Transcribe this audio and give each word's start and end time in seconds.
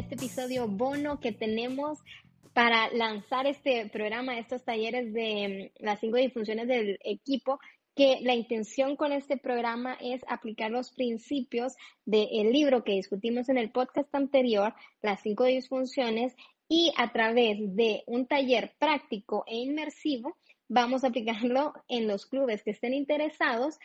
este 0.00 0.14
episodio 0.14 0.66
bono 0.66 1.20
que 1.20 1.30
tenemos 1.30 1.98
para 2.54 2.90
lanzar 2.90 3.46
este 3.46 3.86
programa, 3.90 4.38
estos 4.38 4.64
talleres 4.64 5.12
de 5.12 5.70
mm, 5.78 5.84
las 5.84 6.00
cinco 6.00 6.16
disfunciones 6.16 6.68
del 6.68 6.98
equipo, 7.04 7.60
que 7.94 8.18
la 8.22 8.34
intención 8.34 8.96
con 8.96 9.12
este 9.12 9.36
programa 9.36 9.98
es 10.00 10.22
aplicar 10.26 10.70
los 10.70 10.90
principios 10.92 11.74
del 12.06 12.50
libro 12.50 12.82
que 12.82 12.92
discutimos 12.92 13.50
en 13.50 13.58
el 13.58 13.70
podcast 13.70 14.12
anterior, 14.14 14.74
las 15.02 15.20
cinco 15.20 15.44
disfunciones, 15.44 16.34
y 16.66 16.92
a 16.96 17.12
través 17.12 17.58
de 17.76 18.02
un 18.06 18.26
taller 18.26 18.72
práctico 18.78 19.44
e 19.46 19.56
inmersivo, 19.56 20.38
vamos 20.66 21.04
a 21.04 21.08
aplicarlo 21.08 21.74
en 21.88 22.08
los 22.08 22.24
clubes 22.24 22.62
que 22.62 22.70
estén 22.70 22.94
interesados 22.94 23.78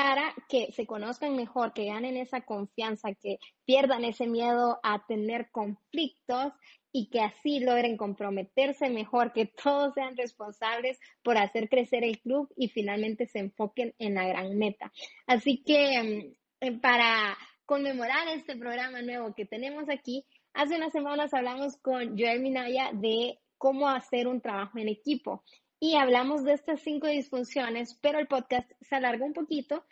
para 0.00 0.32
que 0.48 0.70
se 0.70 0.86
conozcan 0.86 1.34
mejor, 1.34 1.72
que 1.72 1.86
ganen 1.86 2.16
esa 2.16 2.42
confianza, 2.42 3.14
que 3.20 3.40
pierdan 3.64 4.04
ese 4.04 4.28
miedo 4.28 4.78
a 4.84 5.04
tener 5.08 5.50
conflictos 5.50 6.52
y 6.92 7.10
que 7.10 7.20
así 7.20 7.58
logren 7.58 7.96
comprometerse 7.96 8.90
mejor, 8.90 9.32
que 9.32 9.46
todos 9.46 9.94
sean 9.94 10.16
responsables 10.16 11.00
por 11.24 11.36
hacer 11.36 11.68
crecer 11.68 12.04
el 12.04 12.20
club 12.20 12.48
y 12.56 12.68
finalmente 12.68 13.26
se 13.26 13.40
enfoquen 13.40 13.92
en 13.98 14.14
la 14.14 14.28
gran 14.28 14.56
meta. 14.56 14.92
Así 15.26 15.64
que 15.66 16.36
mm, 16.60 16.78
para 16.78 17.36
conmemorar 17.66 18.28
este 18.28 18.56
programa 18.56 19.02
nuevo 19.02 19.34
que 19.34 19.46
tenemos 19.46 19.88
aquí, 19.88 20.24
hace 20.54 20.76
unas 20.76 20.92
semanas 20.92 21.34
hablamos 21.34 21.76
con 21.78 22.16
Joel 22.16 22.40
Minaya 22.40 22.92
de 22.92 23.40
cómo 23.56 23.88
hacer 23.88 24.28
un 24.28 24.40
trabajo 24.40 24.78
en 24.78 24.90
equipo 24.90 25.42
y 25.80 25.96
hablamos 25.96 26.44
de 26.44 26.54
estas 26.54 26.80
cinco 26.80 27.06
disfunciones, 27.06 27.98
pero 28.00 28.18
el 28.18 28.26
podcast 28.26 28.70
se 28.80 28.96
alarga 28.96 29.24
un 29.24 29.32
poquito. 29.32 29.84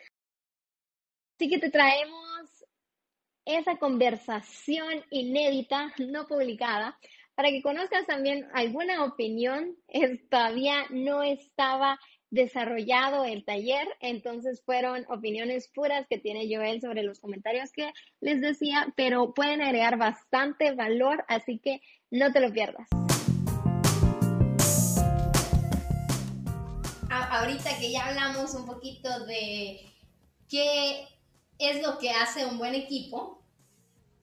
Así 1.35 1.49
que 1.49 1.59
te 1.59 1.69
traemos 1.69 2.65
esa 3.45 3.77
conversación 3.77 5.05
inédita, 5.09 5.93
no 5.99 6.27
publicada, 6.27 6.97
para 7.35 7.49
que 7.49 7.61
conozcas 7.61 8.05
también 8.05 8.47
alguna 8.53 9.05
opinión. 9.05 9.77
todavía 10.29 10.85
no 10.89 11.23
estaba 11.23 11.99
desarrollado 12.29 13.23
el 13.23 13.45
taller, 13.45 13.87
entonces 14.01 14.61
fueron 14.65 15.05
opiniones 15.07 15.69
puras 15.73 16.07
que 16.09 16.17
tiene 16.17 16.53
Joel 16.53 16.81
sobre 16.81 17.03
los 17.03 17.19
comentarios 17.19 17.71
que 17.71 17.93
les 18.19 18.41
decía, 18.41 18.91
pero 18.97 19.33
pueden 19.33 19.61
agregar 19.61 19.97
bastante 19.97 20.71
valor, 20.71 21.23
así 21.29 21.59
que 21.59 21.81
no 22.11 22.33
te 22.33 22.41
lo 22.41 22.51
pierdas. 22.51 22.89
Ahorita 27.09 27.77
que 27.79 27.91
ya 27.91 28.07
hablamos 28.07 28.53
un 28.53 28.65
poquito 28.65 29.25
de 29.25 29.81
qué 30.49 31.07
es 31.59 31.81
lo 31.81 31.97
que 31.97 32.11
hace 32.11 32.45
un 32.45 32.57
buen 32.57 32.75
equipo, 32.75 33.43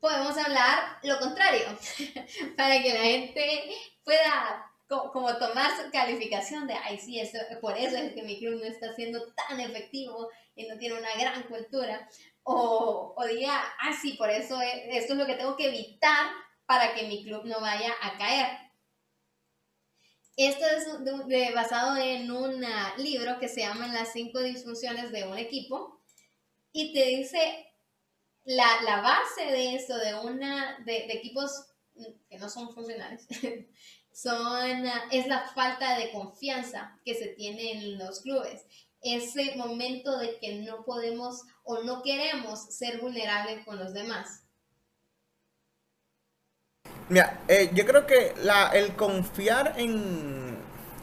podemos 0.01 0.37
hablar 0.37 0.99
lo 1.03 1.19
contrario, 1.19 1.67
para 2.57 2.83
que 2.83 2.93
la 2.93 3.01
gente 3.01 3.71
pueda 4.05 4.71
como 4.87 5.37
tomar 5.39 5.71
su 5.77 5.91
calificación 5.91 6.67
de, 6.67 6.75
ay, 6.75 6.99
sí, 6.99 7.19
eso, 7.19 7.39
por 7.61 7.77
eso 7.77 7.97
es 7.97 8.13
que 8.13 8.23
mi 8.23 8.39
club 8.39 8.61
no 8.61 8.67
está 8.67 8.95
siendo 8.95 9.33
tan 9.33 9.59
efectivo 9.61 10.29
y 10.55 10.67
no 10.67 10.77
tiene 10.79 10.99
una 10.99 11.15
gran 11.17 11.43
cultura. 11.45 12.09
O, 12.43 13.17
diga, 13.27 13.65
ah, 13.81 13.93
sí, 14.01 14.13
por 14.13 14.29
eso 14.29 14.61
esto 14.61 15.15
es 15.15 15.19
lo 15.19 15.27
que 15.27 15.35
tengo 15.35 15.57
que 15.57 15.69
evitar 15.69 16.27
para 16.67 16.95
que 16.95 17.07
mi 17.07 17.25
club 17.25 17.45
no 17.45 17.61
vaya 17.61 17.93
a 18.03 18.19
caer. 18.19 18.64
Esto 20.37 20.65
es 20.67 21.55
basado 21.55 21.97
en 21.97 22.31
un 22.31 22.65
libro 22.99 23.39
que 23.39 23.49
se 23.49 23.61
llama 23.61 23.87
Las 23.89 24.13
cinco 24.13 24.41
disfunciones 24.41 25.13
de 25.13 25.25
un 25.25 25.39
equipo 25.39 26.03
y 26.73 26.93
te 26.93 27.05
dice 27.05 27.69
la, 28.45 28.83
la 28.83 29.01
base 29.01 29.45
de 29.45 29.77
esto, 29.77 29.97
de, 29.97 30.15
una, 30.15 30.79
de, 30.85 31.07
equipos 31.13 31.67
que 32.29 32.39
no 32.39 32.49
son 32.49 32.75
funcionales, 32.75 33.27
son, 34.13 34.85
es 35.13 35.27
la 35.29 35.49
falta 35.55 35.99
de 35.99 36.11
confianza 36.11 36.99
que 37.05 37.15
se 37.15 37.29
tiene 37.29 37.73
en 37.73 37.99
los 37.99 38.21
clubes. 38.21 38.67
Ese 39.01 39.55
momento 39.57 40.19
de 40.19 40.39
que 40.39 40.57
no 40.57 40.85
podemos 40.85 41.43
o 41.63 41.83
no 41.83 42.03
queremos 42.03 42.75
ser 42.75 43.01
vulnerables 43.01 43.65
con 43.65 43.79
los 43.79 43.93
demás. 43.93 44.44
Mira, 47.09 47.39
eh, 47.49 47.71
yo 47.75 47.85
creo 47.85 48.07
que 48.07 48.35
la, 48.43 48.69
el 48.69 48.95
confiar 48.97 49.75
en, 49.77 50.57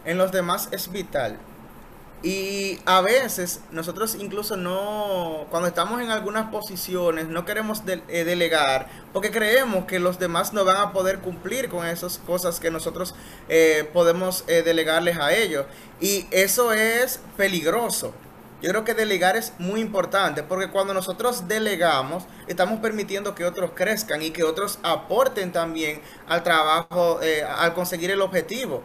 en 0.05 0.17
los 0.17 0.31
demás 0.31 0.69
es 0.71 0.91
vital. 0.91 1.37
Y 2.23 2.79
a 2.85 3.01
veces 3.01 3.61
nosotros 3.71 4.15
incluso 4.19 4.55
no, 4.55 5.47
cuando 5.49 5.67
estamos 5.67 6.01
en 6.01 6.11
algunas 6.11 6.51
posiciones, 6.51 7.27
no 7.27 7.45
queremos 7.45 7.81
eh, 7.87 8.23
delegar 8.23 8.87
porque 9.11 9.31
creemos 9.31 9.85
que 9.85 9.99
los 9.99 10.19
demás 10.19 10.53
no 10.53 10.63
van 10.63 10.77
a 10.77 10.93
poder 10.93 11.19
cumplir 11.19 11.67
con 11.67 11.85
esas 11.87 12.19
cosas 12.19 12.59
que 12.59 12.69
nosotros 12.69 13.15
eh, 13.49 13.89
podemos 13.91 14.45
delegarles 14.45 15.17
a 15.17 15.33
ellos. 15.33 15.65
Y 15.99 16.27
eso 16.31 16.73
es 16.73 17.19
peligroso. 17.37 18.13
Yo 18.61 18.69
creo 18.69 18.83
que 18.83 18.93
delegar 18.93 19.35
es 19.35 19.53
muy 19.57 19.81
importante 19.81 20.43
porque 20.43 20.69
cuando 20.69 20.93
nosotros 20.93 21.47
delegamos, 21.47 22.25
estamos 22.47 22.79
permitiendo 22.79 23.33
que 23.33 23.45
otros 23.45 23.71
crezcan 23.73 24.21
y 24.21 24.29
que 24.29 24.43
otros 24.43 24.77
aporten 24.83 25.51
también 25.51 26.01
al 26.27 26.43
trabajo, 26.43 27.19
eh, 27.23 27.43
al 27.43 27.73
conseguir 27.73 28.11
el 28.11 28.21
objetivo. 28.21 28.83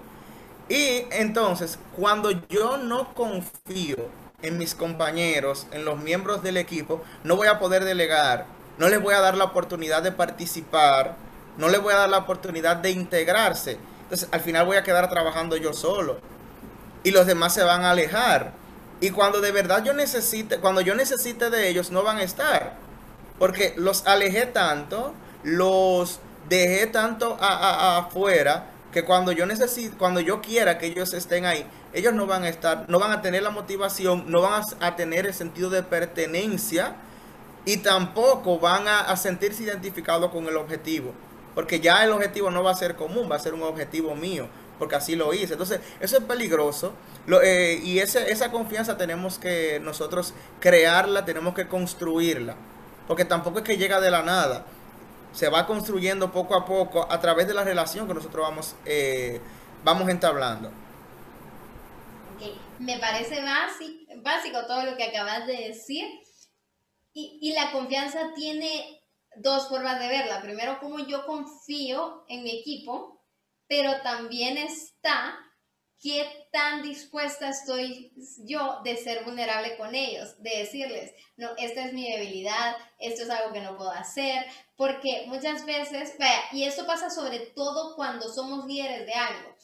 Y 0.70 1.04
entonces, 1.10 1.78
cuando 1.94 2.31
yo 2.48 2.78
no 2.78 3.15
confío 3.15 3.97
en 4.42 4.56
mis 4.56 4.75
compañeros, 4.75 5.66
en 5.70 5.84
los 5.84 5.98
miembros 5.98 6.42
del 6.42 6.56
equipo, 6.56 7.03
no 7.22 7.36
voy 7.36 7.48
a 7.48 7.59
poder 7.59 7.84
delegar, 7.84 8.47
no 8.78 8.88
les 8.88 9.00
voy 9.00 9.15
a 9.15 9.20
dar 9.20 9.36
la 9.36 9.44
oportunidad 9.44 10.03
de 10.03 10.12
participar, 10.12 11.16
no 11.59 11.69
les 11.69 11.81
voy 11.81 11.92
a 11.92 11.98
dar 11.98 12.09
la 12.09 12.19
oportunidad 12.19 12.76
de 12.76 12.91
integrarse. 12.91 13.78
Entonces, 14.04 14.28
al 14.32 14.41
final 14.41 14.65
voy 14.65 14.76
a 14.76 14.82
quedar 14.82 15.09
trabajando 15.10 15.56
yo 15.56 15.72
solo. 15.72 16.19
Y 17.04 17.10
los 17.10 17.26
demás 17.26 17.54
se 17.54 17.62
van 17.62 17.84
a 17.84 17.91
alejar. 17.91 18.53
Y 19.00 19.10
cuando 19.10 19.40
de 19.40 19.52
verdad 19.52 19.84
yo 19.84 19.92
necesite, 19.92 20.58
cuando 20.58 20.80
yo 20.80 20.94
necesite 20.94 21.50
de 21.50 21.68
ellos, 21.68 21.90
no 21.90 22.02
van 22.02 22.18
a 22.18 22.22
estar. 22.22 22.74
Porque 23.38 23.74
los 23.76 24.06
alejé 24.06 24.46
tanto, 24.46 25.12
los 25.42 26.20
dejé 26.48 26.86
tanto 26.86 27.36
afuera, 27.40 28.70
que 28.92 29.04
cuando 29.04 29.32
yo 29.32 29.44
necesite, 29.44 29.96
cuando 29.96 30.20
yo 30.20 30.40
quiera 30.40 30.78
que 30.78 30.86
ellos 30.86 31.12
estén 31.12 31.44
ahí, 31.44 31.66
ellos 31.92 32.14
no 32.14 32.26
van 32.26 32.44
a 32.44 32.48
estar, 32.48 32.86
no 32.88 32.98
van 32.98 33.12
a 33.12 33.20
tener 33.20 33.42
la 33.42 33.50
motivación, 33.50 34.24
no 34.28 34.40
van 34.40 34.62
a, 34.80 34.96
tener 34.96 35.26
el 35.26 35.34
sentido 35.34 35.68
de 35.68 35.82
pertenencia 35.82 36.96
y 37.66 37.78
tampoco 37.78 38.58
van 38.58 38.88
a, 38.88 39.00
a 39.00 39.16
sentirse 39.16 39.64
identificados 39.64 40.30
con 40.30 40.46
el 40.46 40.56
objetivo. 40.56 41.12
Porque 41.54 41.80
ya 41.80 42.04
el 42.04 42.12
objetivo 42.12 42.50
no 42.50 42.62
va 42.62 42.70
a 42.70 42.74
ser 42.74 42.96
común, 42.96 43.28
va 43.30 43.36
a 43.36 43.38
ser 43.40 43.52
un 43.52 43.62
objetivo 43.62 44.14
mío 44.14 44.48
porque 44.78 44.96
así 44.96 45.16
lo 45.16 45.32
hice. 45.32 45.54
Entonces, 45.54 45.80
eso 46.00 46.18
es 46.18 46.24
peligroso. 46.24 46.92
Eh, 47.42 47.81
y 47.82 47.98
ese, 47.98 48.31
esa 48.31 48.50
confianza 48.50 48.97
tenemos 48.97 49.38
que 49.38 49.81
nosotros 49.81 50.34
crearla, 50.60 51.25
tenemos 51.25 51.54
que 51.54 51.66
construirla. 51.66 52.54
Porque 53.09 53.25
tampoco 53.25 53.59
es 53.59 53.64
que 53.64 53.76
llega 53.76 54.00
de 54.00 54.10
la 54.10 54.22
nada. 54.22 54.64
Se 55.32 55.48
va 55.48 55.66
construyendo 55.66 56.32
poco 56.32 56.54
a 56.54 56.65
poco 56.65 57.06
a 57.10 57.20
través 57.20 57.47
de 57.47 57.54
la 57.54 57.65
relación 57.65 58.06
que 58.06 58.15
nosotros 58.15 58.42
vamos, 58.42 58.75
eh, 58.84 59.41
vamos 59.84 60.09
entablando. 60.09 60.70
Me 62.78 62.98
parece 62.98 63.42
básico, 63.42 64.12
básico 64.22 64.66
todo 64.66 64.84
lo 64.84 64.97
que 64.97 65.04
acabas 65.04 65.47
de 65.47 65.69
decir. 65.69 66.04
Y, 67.12 67.38
y 67.41 67.53
la 67.54 67.72
confianza 67.72 68.32
tiene 68.34 69.03
dos 69.36 69.69
formas 69.69 69.98
de 69.98 70.09
verla. 70.09 70.42
Primero, 70.42 70.78
como 70.81 70.98
yo 71.00 71.25
confío 71.26 72.25
en 72.28 72.44
mi 72.44 72.60
equipo 72.60 73.16
pero 73.69 74.00
también 74.03 74.56
está 74.56 75.38
qué 76.02 76.48
tan 76.52 76.82
dispuesta 76.82 77.48
estoy 77.48 78.12
yo 78.44 78.80
de 78.84 78.96
ser 78.96 79.24
vulnerable 79.24 79.76
con 79.76 79.94
ellos, 79.94 80.40
de 80.42 80.58
decirles, 80.58 81.12
no, 81.36 81.50
esta 81.56 81.86
es 81.86 81.92
mi 81.92 82.10
debilidad, 82.10 82.76
esto 82.98 83.22
es 83.22 83.30
algo 83.30 83.53
que 83.53 83.60
no 83.60 83.76
puedo 83.76 83.91
hacer, 83.91 84.44
porque 84.76 85.24
muchas 85.26 85.65
veces, 85.65 86.15
y 86.53 86.65
esto 86.65 86.86
pasa 86.86 87.10
sobre 87.10 87.41
todo 87.41 87.97
cuando 87.97 88.28
somos 88.28 88.66
líderes 88.66 89.06
de 89.06 89.15
algo, 89.15 89.54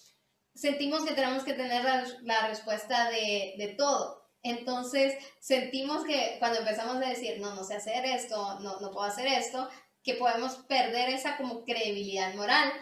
sentimos 0.55 1.05
que 1.05 1.15
tenemos 1.15 1.45
que 1.45 1.55
tener 1.55 1.85
la, 2.23 2.47
respuesta 2.49 3.11
de, 3.11 3.55
de, 3.59 3.75
todo. 3.77 4.23
Entonces, 4.43 5.15
sentimos 5.41 6.05
que 6.05 6.37
cuando 6.39 6.59
empezamos 6.59 6.97
a 6.97 7.09
decir, 7.09 7.41
no, 7.41 7.55
no 7.55 7.63
sé 7.65 7.77
hacer 7.77 8.05
esto, 8.05 8.59
no, 8.61 8.81
no 8.81 8.91
puedo 8.91 9.07
hacer 9.07 9.27
esto, 9.27 9.69
que 10.03 10.15
podemos 10.15 10.57
perder 10.69 11.11
esa 11.11 11.37
como 11.37 11.65
credibilidad 11.65 12.35
moral 12.35 12.73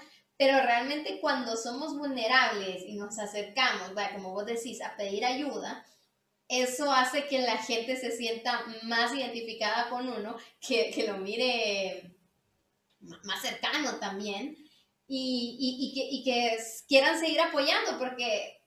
pero 0.40 0.58
realmente 0.62 1.20
cuando 1.20 1.54
somos 1.54 1.98
vulnerables 1.98 2.82
y 2.87 2.94
nos 2.94 3.19
acercamos, 3.19 3.90
como 4.14 4.32
vos 4.32 4.46
decís, 4.46 4.81
a 4.81 4.96
pedir 4.96 5.22
ayuda, 5.22 5.84
eso 6.48 6.90
hace 6.90 7.26
que 7.26 7.40
la 7.40 7.58
gente 7.58 7.94
se 7.98 8.10
sienta 8.10 8.64
más 8.84 9.14
identificada 9.14 9.90
con 9.90 10.08
uno, 10.08 10.34
que, 10.58 10.92
que 10.92 11.06
lo 11.06 11.19
mire 11.19 12.16
más 13.00 13.42
cercano 13.42 13.96
también 13.96 14.56
y, 15.06 15.58
y, 15.60 15.92
que, 15.94 16.08
y 16.10 16.25
que, 16.25 16.56
quieran 16.88 17.20
seguir 17.20 17.42
apoyando 17.42 17.98
porque 17.98 18.64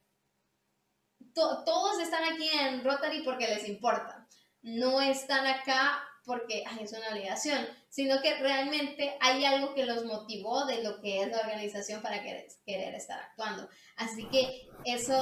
todos 1.34 2.00
están 2.00 2.24
aquí 2.24 2.52
en 2.54 2.84
Rotary 2.84 3.24
porque 3.24 3.48
les 3.48 3.68
importa. 3.68 4.28
No 4.62 5.02
están 5.02 5.48
acá 5.48 6.08
porque 6.25 6.64
es 6.81 6.94
una 6.94 7.10
obligación, 7.10 7.68
sino 7.90 8.22
que 8.22 8.36
realmente 8.36 9.16
hay 9.20 9.44
algo 9.46 9.74
que 9.74 9.86
los 9.86 10.06
motivó 10.06 10.66
de 10.66 10.84
lo 10.84 11.02
que 11.02 11.22
es 11.22 11.30
la 11.30 11.40
organización 11.40 12.02
para 12.02 12.24
querer, 12.24 12.96
estar 12.96 13.20
actuando. 13.20 13.70
Así 13.98 14.28
que 14.30 14.68
eso, 14.86 15.14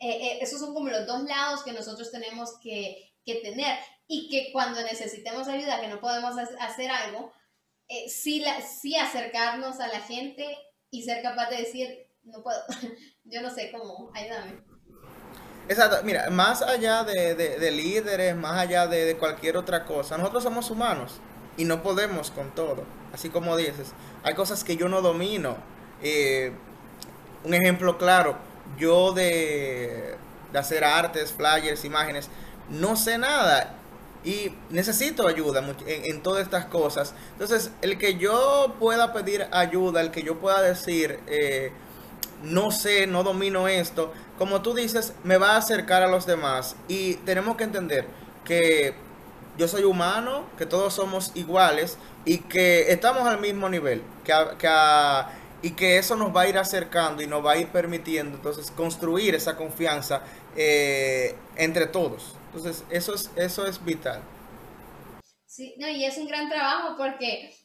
eh, 0.00 0.08
eh, 0.10 0.38
esos 0.40 0.60
son 0.60 0.74
como 0.74 0.88
los 0.88 1.06
dos 1.06 1.22
lados 1.22 1.62
que 1.62 1.72
nosotros 1.72 2.10
tenemos 2.10 2.58
que, 2.62 3.12
que, 3.24 3.36
tener 3.36 3.78
y 4.06 4.28
que 4.28 4.52
cuando 4.52 4.82
necesitemos 4.82 5.46
ayuda, 5.48 5.80
que 5.80 5.88
no 5.88 6.00
podemos 6.00 6.34
hacer 6.60 6.90
algo, 6.90 7.32
eh, 7.88 8.08
sí, 8.08 8.40
la, 8.40 8.60
sí 8.60 8.96
acercarnos 8.96 9.80
a 9.80 9.88
la 9.88 10.00
gente 10.00 10.58
y 10.90 11.02
ser 11.02 11.22
capaz 11.22 11.48
de 11.50 11.58
decir, 11.58 12.06
no 12.22 12.42
puedo, 12.42 12.60
yo 13.24 13.40
no 13.40 13.50
sé 13.50 13.70
cómo, 13.70 14.10
ayúdame. 14.14 14.67
Exacto, 15.68 15.98
mira, 16.02 16.30
más 16.30 16.62
allá 16.62 17.04
de, 17.04 17.70
líderes, 17.70 18.34
más 18.34 18.58
allá 18.58 18.86
de, 18.86 19.16
cualquier 19.16 19.58
otra 19.58 19.84
cosa, 19.84 20.16
nosotros 20.16 20.42
somos 20.42 20.70
humanos 20.70 21.20
y 21.58 21.64
no 21.64 21.82
podemos 21.82 22.30
con 22.30 22.50
todo. 22.50 22.84
Así 23.12 23.28
como 23.28 23.56
dices, 23.56 23.92
hay 24.22 24.34
cosas 24.34 24.64
que 24.64 24.76
yo 24.76 24.88
no 24.88 25.02
domino. 25.02 25.56
Eh, 26.02 26.52
un 27.44 27.52
ejemplo 27.52 27.98
claro, 27.98 28.36
yo 28.78 29.12
de, 29.12 30.16
hacer 30.54 30.84
artes, 30.84 31.32
flyers, 31.32 31.84
imágenes, 31.84 32.30
no 32.70 32.96
sé 32.96 33.18
nada 33.18 33.74
y 34.24 34.54
necesito 34.70 35.28
ayuda 35.28 35.62
en, 35.86 36.22
todas 36.22 36.44
estas 36.44 36.64
cosas. 36.64 37.14
Entonces, 37.32 37.70
el 37.82 37.98
que 37.98 38.16
yo 38.16 38.74
pueda 38.78 39.12
pedir 39.12 39.46
ayuda, 39.52 40.00
el 40.00 40.10
que 40.10 40.22
yo 40.22 40.38
pueda 40.38 40.62
decir, 40.62 41.20
eh, 41.26 41.72
no 42.42 42.70
sé, 42.70 43.06
no 43.06 43.22
domino 43.24 43.68
esto, 43.68 44.12
como 44.38 44.62
tú 44.62 44.74
dices, 44.74 45.14
me 45.24 45.38
va 45.38 45.52
a 45.52 45.56
acercar 45.58 46.02
a 46.02 46.08
los 46.08 46.26
demás. 46.26 46.76
Y 46.86 47.14
tenemos 47.14 47.56
que 47.56 47.64
entender 47.64 48.06
que 48.44 48.94
yo 49.56 49.66
soy 49.66 49.84
humano, 49.84 50.44
que 50.56 50.66
todos 50.66 50.94
somos 50.94 51.32
iguales 51.34 51.98
y 52.24 52.38
que 52.38 52.92
estamos 52.92 53.26
al 53.26 53.40
mismo 53.40 53.68
nivel. 53.68 54.02
Que, 54.24 54.32
y 55.62 55.72
que 55.72 55.98
eso 55.98 56.14
nos 56.14 56.34
va 56.34 56.42
a 56.42 56.48
ir 56.48 56.56
acercando 56.56 57.22
y 57.22 57.26
nos 57.26 57.44
va 57.44 57.52
a 57.52 57.56
ir 57.56 57.68
permitiendo 57.68 58.36
entonces 58.36 58.70
construir 58.70 59.34
esa 59.34 59.56
confianza 59.56 60.22
eh, 60.56 61.34
entre 61.56 61.86
todos. 61.86 62.36
Entonces, 62.46 62.84
eso 62.90 63.14
es, 63.14 63.30
eso 63.34 63.66
es 63.66 63.84
vital. 63.84 64.22
Sí, 65.44 65.74
no, 65.78 65.88
y 65.88 66.04
es 66.04 66.16
un 66.18 66.28
gran 66.28 66.48
trabajo 66.48 66.96
porque 66.96 67.57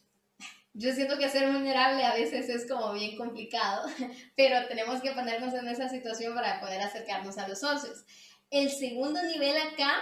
yo 0.74 0.92
siento 0.92 1.16
que 1.18 1.30
ser 1.30 1.50
vulnerable 1.50 2.04
a 2.04 2.14
veces 2.14 2.48
es 2.48 2.68
como 2.68 2.92
bien 2.92 3.16
complicado, 3.16 3.88
pero 4.36 4.66
tenemos 4.66 5.00
que 5.00 5.12
ponernos 5.12 5.54
en 5.54 5.68
esa 5.68 5.88
situación 5.88 6.34
para 6.34 6.60
poder 6.60 6.80
acercarnos 6.80 7.38
a 7.38 7.48
los 7.48 7.60
socios. 7.60 8.04
El 8.50 8.70
segundo 8.70 9.22
nivel 9.22 9.56
acá 9.56 9.94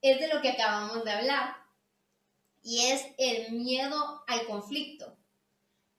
es 0.00 0.18
de 0.18 0.28
lo 0.28 0.40
que 0.40 0.50
acabamos 0.50 1.04
de 1.04 1.10
hablar 1.10 1.56
y 2.62 2.86
es 2.86 3.04
el 3.18 3.52
miedo 3.52 4.24
al 4.26 4.46
conflicto, 4.46 5.16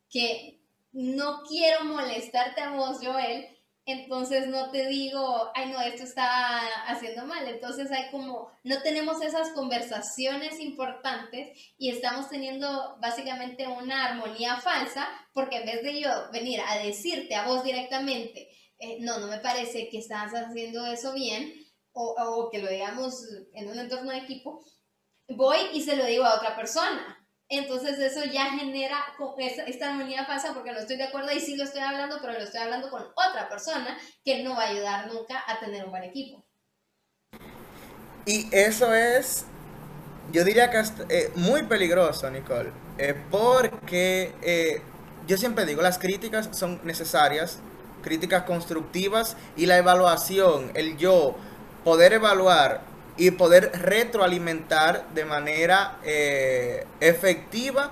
que 0.10 0.60
no 0.92 1.44
quiero 1.44 1.84
molestarte 1.84 2.62
a 2.62 2.72
vos, 2.72 2.98
Joel, 3.00 3.59
entonces 3.92 4.48
no 4.48 4.72
te 4.72 4.88
digo, 4.88 5.52
ay 5.56 5.72
no, 5.72 5.82
esto 5.82 6.04
está 6.04 6.60
haciendo 6.88 7.26
mal. 7.26 7.48
Entonces 7.48 7.92
hay 7.92 8.10
como, 8.12 8.52
no 8.64 8.82
tenemos 8.82 9.22
esas 9.22 9.50
conversaciones 9.52 10.60
importantes 10.60 11.58
y 11.78 11.90
estamos 11.90 12.30
teniendo 12.30 12.98
básicamente 13.00 13.68
una 13.68 14.06
armonía 14.06 14.58
falsa 14.58 15.08
porque 15.34 15.58
en 15.58 15.66
vez 15.66 15.84
de 15.84 16.02
yo 16.02 16.10
venir 16.32 16.62
a 16.62 16.80
decirte 16.80 17.36
a 17.36 17.48
vos 17.48 17.64
directamente, 17.64 18.50
eh, 18.80 18.98
no, 19.02 19.20
no 19.20 19.28
me 19.28 19.40
parece 19.40 19.90
que 19.90 20.00
estás 20.00 20.34
haciendo 20.34 20.86
eso 20.88 21.14
bien 21.14 21.54
o, 21.92 22.16
o 22.18 22.50
que 22.50 22.60
lo 22.60 22.70
digamos 22.70 23.26
en 23.54 23.70
un 23.70 23.80
entorno 23.80 24.12
de 24.12 24.20
equipo, 24.20 24.64
voy 25.28 25.58
y 25.74 25.82
se 25.82 25.96
lo 25.96 26.06
digo 26.06 26.26
a 26.26 26.36
otra 26.36 26.56
persona. 26.56 27.19
Entonces 27.52 27.98
eso 27.98 28.24
ya 28.26 28.52
genera 28.52 29.04
esta 29.66 29.90
armonía 29.90 30.24
falsa 30.26 30.54
porque 30.54 30.72
no 30.72 30.78
estoy 30.78 30.98
de 30.98 31.06
acuerdo 31.06 31.32
y 31.32 31.40
sí 31.40 31.56
lo 31.56 31.64
estoy 31.64 31.82
hablando, 31.82 32.20
pero 32.22 32.34
lo 32.34 32.40
estoy 32.40 32.62
hablando 32.62 32.92
con 32.92 33.02
otra 33.02 33.50
persona 33.50 33.98
que 34.24 34.44
no 34.44 34.56
va 34.56 34.66
a 34.66 34.68
ayudar 34.68 35.08
nunca 35.12 35.44
a 35.48 35.60
tener 35.60 35.84
un 35.84 35.90
buen 35.90 36.04
equipo. 36.04 36.46
Y 38.28 38.48
eso 38.52 38.94
es, 38.94 39.46
yo 40.32 40.44
diría 40.44 40.70
que 40.70 40.84
eh, 41.10 41.32
muy 41.36 41.64
peligroso, 41.64 42.30
Nicole, 42.30 42.72
eh, 43.00 43.16
porque 43.32 44.36
eh, 44.44 44.84
yo 45.26 45.36
siempre 45.36 45.66
digo, 45.66 45.82
las 45.82 45.98
críticas 45.98 46.50
son 46.52 46.80
necesarias, 46.84 47.60
críticas 48.04 48.44
constructivas 48.44 49.36
y 49.58 49.66
la 49.66 49.78
evaluación, 49.78 50.72
el 50.76 50.98
yo, 50.98 51.36
poder 51.84 52.14
evaluar 52.14 52.89
y 53.20 53.32
poder 53.32 53.72
retroalimentar 53.74 55.06
de 55.14 55.26
manera 55.26 55.98
eh, 56.04 56.88
efectiva 57.02 57.92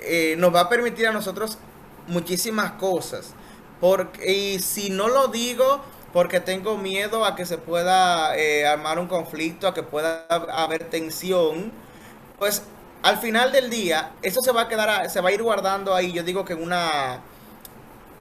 eh, 0.00 0.36
nos 0.38 0.54
va 0.54 0.60
a 0.60 0.68
permitir 0.68 1.06
a 1.06 1.12
nosotros 1.12 1.58
muchísimas 2.06 2.72
cosas. 2.72 3.32
Porque, 3.80 4.30
y 4.30 4.58
si 4.60 4.90
no 4.90 5.08
lo 5.08 5.28
digo 5.28 5.82
porque 6.12 6.40
tengo 6.40 6.76
miedo 6.76 7.24
a 7.24 7.34
que 7.34 7.46
se 7.46 7.58
pueda 7.58 8.36
eh, 8.36 8.66
armar 8.66 8.98
un 8.98 9.06
conflicto, 9.06 9.66
a 9.66 9.74
que 9.74 9.82
pueda 9.82 10.26
haber 10.28 10.84
tensión, 10.84 11.72
pues 12.38 12.62
al 13.02 13.16
final 13.18 13.52
del 13.52 13.70
día 13.70 14.12
eso 14.20 14.42
se 14.42 14.52
va 14.52 14.62
a 14.62 14.68
quedar, 14.68 15.08
se 15.10 15.20
va 15.22 15.30
a 15.30 15.32
ir 15.32 15.42
guardando 15.42 15.94
ahí, 15.94 16.12
yo 16.12 16.22
digo 16.22 16.44
que 16.44 16.52
en 16.52 16.62
una... 16.62 17.20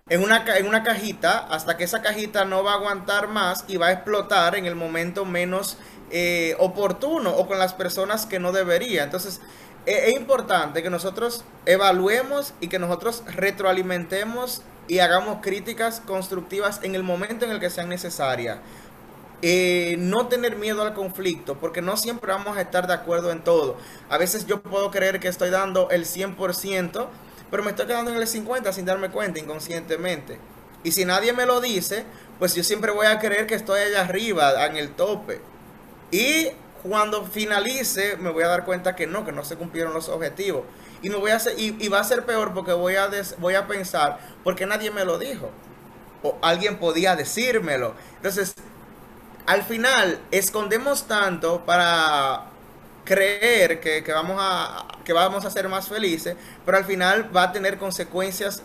En 0.07 0.21
una, 0.21 0.45
en 0.55 0.67
una 0.67 0.83
cajita 0.83 1.47
hasta 1.49 1.77
que 1.77 1.83
esa 1.83 2.03
cajita 2.03 2.45
no 2.45 2.63
va 2.63 2.73
a 2.73 2.75
aguantar 2.75 3.27
más 3.27 3.65
y 3.67 3.77
va 3.77 3.87
a 3.87 3.91
explotar 3.91 4.55
en 4.55 4.67
el 4.67 4.75
momento 4.75 5.25
menos 5.25 5.79
eh, 6.11 6.55
oportuno 6.59 7.31
o 7.31 7.47
con 7.47 7.59
las 7.59 7.73
personas 7.73 8.25
que 8.25 8.39
no 8.39 8.51
debería. 8.51 9.03
Entonces, 9.03 9.41
e, 9.85 10.09
es 10.09 10.13
importante 10.15 10.83
que 10.83 10.89
nosotros 10.89 11.43
evaluemos 11.65 12.53
y 12.61 12.67
que 12.67 12.79
nosotros 12.79 13.23
retroalimentemos 13.27 14.61
y 14.87 14.99
hagamos 14.99 15.39
críticas 15.41 16.01
constructivas 16.01 16.79
en 16.83 16.95
el 16.95 17.03
momento 17.03 17.45
en 17.45 17.51
el 17.51 17.59
que 17.59 17.69
sean 17.69 17.89
necesarias. 17.89 18.59
Eh, 19.41 19.95
no 19.99 20.27
tener 20.27 20.55
miedo 20.55 20.81
al 20.81 20.93
conflicto, 20.93 21.55
porque 21.59 21.81
no 21.81 21.97
siempre 21.97 22.31
vamos 22.31 22.57
a 22.57 22.61
estar 22.61 22.87
de 22.87 22.93
acuerdo 22.93 23.31
en 23.31 23.43
todo. 23.43 23.77
A 24.09 24.17
veces 24.17 24.45
yo 24.47 24.61
puedo 24.61 24.91
creer 24.91 25.19
que 25.19 25.27
estoy 25.27 25.49
dando 25.49 25.89
el 25.89 26.05
100%, 26.05 27.07
pero 27.51 27.63
me 27.63 27.71
estoy 27.71 27.85
quedando 27.85 28.11
en 28.11 28.17
el 28.17 28.27
50% 28.27 28.71
sin 28.71 28.85
darme 28.85 29.11
cuenta 29.11 29.39
inconscientemente. 29.39 30.39
Y 30.83 30.91
si 30.91 31.05
nadie 31.05 31.33
me 31.33 31.45
lo 31.45 31.61
dice, 31.61 32.05
pues 32.39 32.55
yo 32.55 32.63
siempre 32.63 32.91
voy 32.91 33.07
a 33.07 33.19
creer 33.19 33.47
que 33.47 33.55
estoy 33.55 33.81
allá 33.81 34.01
arriba, 34.01 34.65
en 34.65 34.77
el 34.77 34.91
tope. 34.91 35.41
Y 36.15 36.49
cuando 36.81 37.25
finalice, 37.25 38.15
me 38.15 38.29
voy 38.29 38.43
a 38.43 38.47
dar 38.47 38.63
cuenta 38.63 38.95
que 38.95 39.05
no, 39.05 39.25
que 39.25 39.33
no 39.33 39.43
se 39.43 39.57
cumplieron 39.57 39.93
los 39.93 40.07
objetivos. 40.07 40.63
Y, 41.01 41.09
me 41.09 41.17
voy 41.17 41.31
a 41.31 41.35
hacer, 41.35 41.55
y, 41.57 41.89
va 41.89 41.99
a 41.99 42.03
ser 42.05 42.25
peor 42.25 42.53
porque 42.53 42.71
voy 42.71 42.95
a, 42.95 43.09
voy 43.37 43.55
a 43.55 43.67
pensar, 43.67 44.17
porque 44.41 44.65
nadie 44.65 44.91
me 44.91 45.03
lo 45.03 45.19
dijo. 45.19 45.51
O 46.23 46.37
alguien 46.41 46.77
podía 46.77 47.17
decírmelo. 47.17 47.95
Entonces, 48.15 48.53
al 49.45 49.63
final, 49.63 50.21
escondemos 50.31 51.05
tanto 51.05 51.65
para 51.65 52.45
creer 53.03 53.81
que, 53.81 54.01
que, 54.01 54.13
vamos 54.13 54.37
a, 54.39 54.87
que 55.03 55.11
vamos 55.11 55.43
a 55.43 55.49
ser 55.49 55.67
más 55.67 55.89
felices, 55.89 56.37
pero 56.65 56.77
al 56.77 56.85
final 56.85 57.35
va 57.35 57.43
a 57.43 57.51
tener 57.51 57.77
consecuencias 57.77 58.63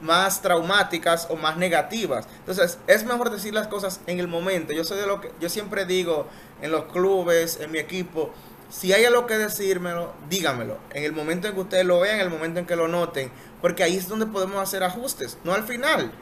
más 0.00 0.42
traumáticas 0.42 1.26
o 1.30 1.36
más 1.36 1.56
negativas. 1.56 2.26
Entonces, 2.40 2.78
es 2.86 3.04
mejor 3.04 3.30
decir 3.30 3.54
las 3.54 3.68
cosas 3.68 4.00
en 4.06 4.20
el 4.20 4.28
momento. 4.28 4.72
Yo 4.72 4.84
soy 4.84 4.98
de 4.98 5.06
lo 5.06 5.20
que 5.20 5.30
yo 5.40 5.48
siempre 5.48 5.84
digo 5.84 6.26
en 6.62 6.70
los 6.70 6.84
clubes, 6.86 7.58
en 7.60 7.70
mi 7.70 7.78
equipo, 7.78 8.32
si 8.70 8.92
hay 8.92 9.04
algo 9.04 9.26
que 9.26 9.38
decírmelo, 9.38 10.12
dígamelo. 10.28 10.78
En 10.90 11.04
el 11.04 11.12
momento 11.12 11.48
en 11.48 11.54
que 11.54 11.60
ustedes 11.60 11.86
lo 11.86 12.00
vean, 12.00 12.16
en 12.16 12.26
el 12.26 12.30
momento 12.30 12.60
en 12.60 12.66
que 12.66 12.76
lo 12.76 12.86
noten, 12.86 13.30
porque 13.60 13.82
ahí 13.82 13.96
es 13.96 14.08
donde 14.08 14.26
podemos 14.26 14.62
hacer 14.62 14.84
ajustes, 14.84 15.38
no 15.44 15.54
al 15.54 15.64
final. 15.64 16.12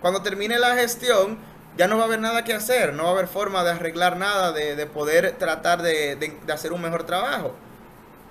Cuando 0.00 0.22
termine 0.22 0.58
la 0.58 0.74
gestión, 0.74 1.38
ya 1.76 1.86
no 1.86 1.96
va 1.96 2.02
a 2.02 2.06
haber 2.06 2.20
nada 2.20 2.44
que 2.44 2.54
hacer, 2.54 2.92
no 2.92 3.04
va 3.04 3.10
a 3.10 3.12
haber 3.12 3.28
forma 3.28 3.62
de 3.62 3.70
arreglar 3.70 4.16
nada, 4.16 4.52
de, 4.52 4.86
poder 4.86 5.36
tratar 5.38 5.82
de, 5.82 6.16
de 6.16 6.52
hacer 6.52 6.72
un 6.72 6.82
mejor 6.82 7.04
trabajo. 7.04 7.54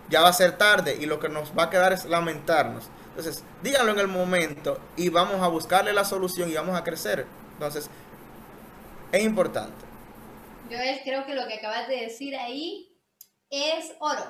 Ya 0.10 0.22
va 0.22 0.28
a 0.28 0.34
ser 0.34 0.58
tarde 0.58 0.98
y 1.00 1.06
lo 1.06 1.20
que 1.20 1.30
nos 1.30 1.58
va 1.58 1.64
a 1.64 1.70
quedar 1.70 1.94
es 1.94 2.04
lamentarnos. 2.06 2.90
Entonces, 3.12 3.44
díganlo 3.62 3.92
en 3.92 4.00
el 4.00 4.08
momento 4.08 4.80
y 4.96 5.10
vamos 5.10 5.42
a 5.42 5.48
buscarle 5.48 5.94
la 5.94 6.06
solución 6.06 6.50
y 6.50 6.54
vamos 6.54 6.78
a 6.78 6.84
crecer. 6.84 7.26
Entonces, 7.54 7.90
es 9.12 9.24
importante. 9.24 9.86
Yo 10.70 10.78
creo 11.04 11.26
que 11.26 11.36
lo 11.36 11.48
que 11.48 11.56
acabas 11.56 11.88
de 11.90 11.98
decir 12.02 12.36
ahí 12.36 12.98
es 13.50 13.94
oro, 14.00 14.24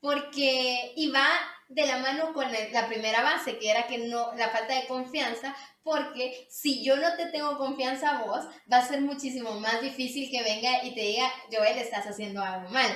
porque 0.00 0.94
va 1.14 1.28
de 1.68 1.86
la 1.86 1.98
mano 1.98 2.32
con 2.32 2.46
la 2.50 2.88
primera 2.88 3.22
base, 3.22 3.58
que 3.58 3.70
era 3.70 3.86
que 3.86 3.98
no 3.98 4.34
la 4.34 4.50
falta 4.50 4.74
de 4.74 4.86
confianza, 4.86 5.56
porque 5.82 6.46
si 6.50 6.84
yo 6.84 6.96
no 6.96 7.14
te 7.16 7.26
tengo 7.26 7.56
confianza 7.56 8.10
a 8.10 8.24
vos, 8.24 8.44
va 8.70 8.78
a 8.78 8.88
ser 8.88 9.00
muchísimo 9.02 9.60
más 9.60 9.80
difícil 9.80 10.30
que 10.30 10.42
venga 10.42 10.84
y 10.84 10.94
te 10.94 11.00
diga, 11.00 11.30
Joel, 11.52 11.78
estás 11.78 12.06
haciendo 12.06 12.42
algo 12.42 12.68
mal. 12.70 12.90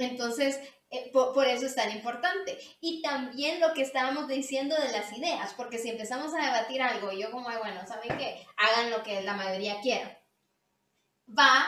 Entonces, 0.00 0.58
eh, 0.90 1.10
por, 1.12 1.46
eso 1.46 1.66
es 1.66 1.74
tan 1.74 1.90
importante. 1.92 2.58
Y 2.80 3.00
también 3.02 3.60
lo 3.60 3.72
que 3.74 3.82
estábamos 3.82 4.26
diciendo 4.28 4.74
de 4.76 4.90
las 4.90 5.16
ideas, 5.16 5.54
porque 5.56 5.78
si 5.78 5.90
empezamos 5.90 6.34
a 6.34 6.44
debatir 6.44 6.82
algo, 6.82 7.12
y 7.12 7.22
yo 7.22 7.30
como, 7.30 7.44
bueno, 7.44 7.86
¿saben 7.86 8.18
qué? 8.18 8.44
Hagan 8.56 8.90
lo 8.90 9.02
que 9.02 9.22
la 9.22 9.34
mayoría 9.34 9.80
quiera. 9.80 10.18
Va 11.28 11.66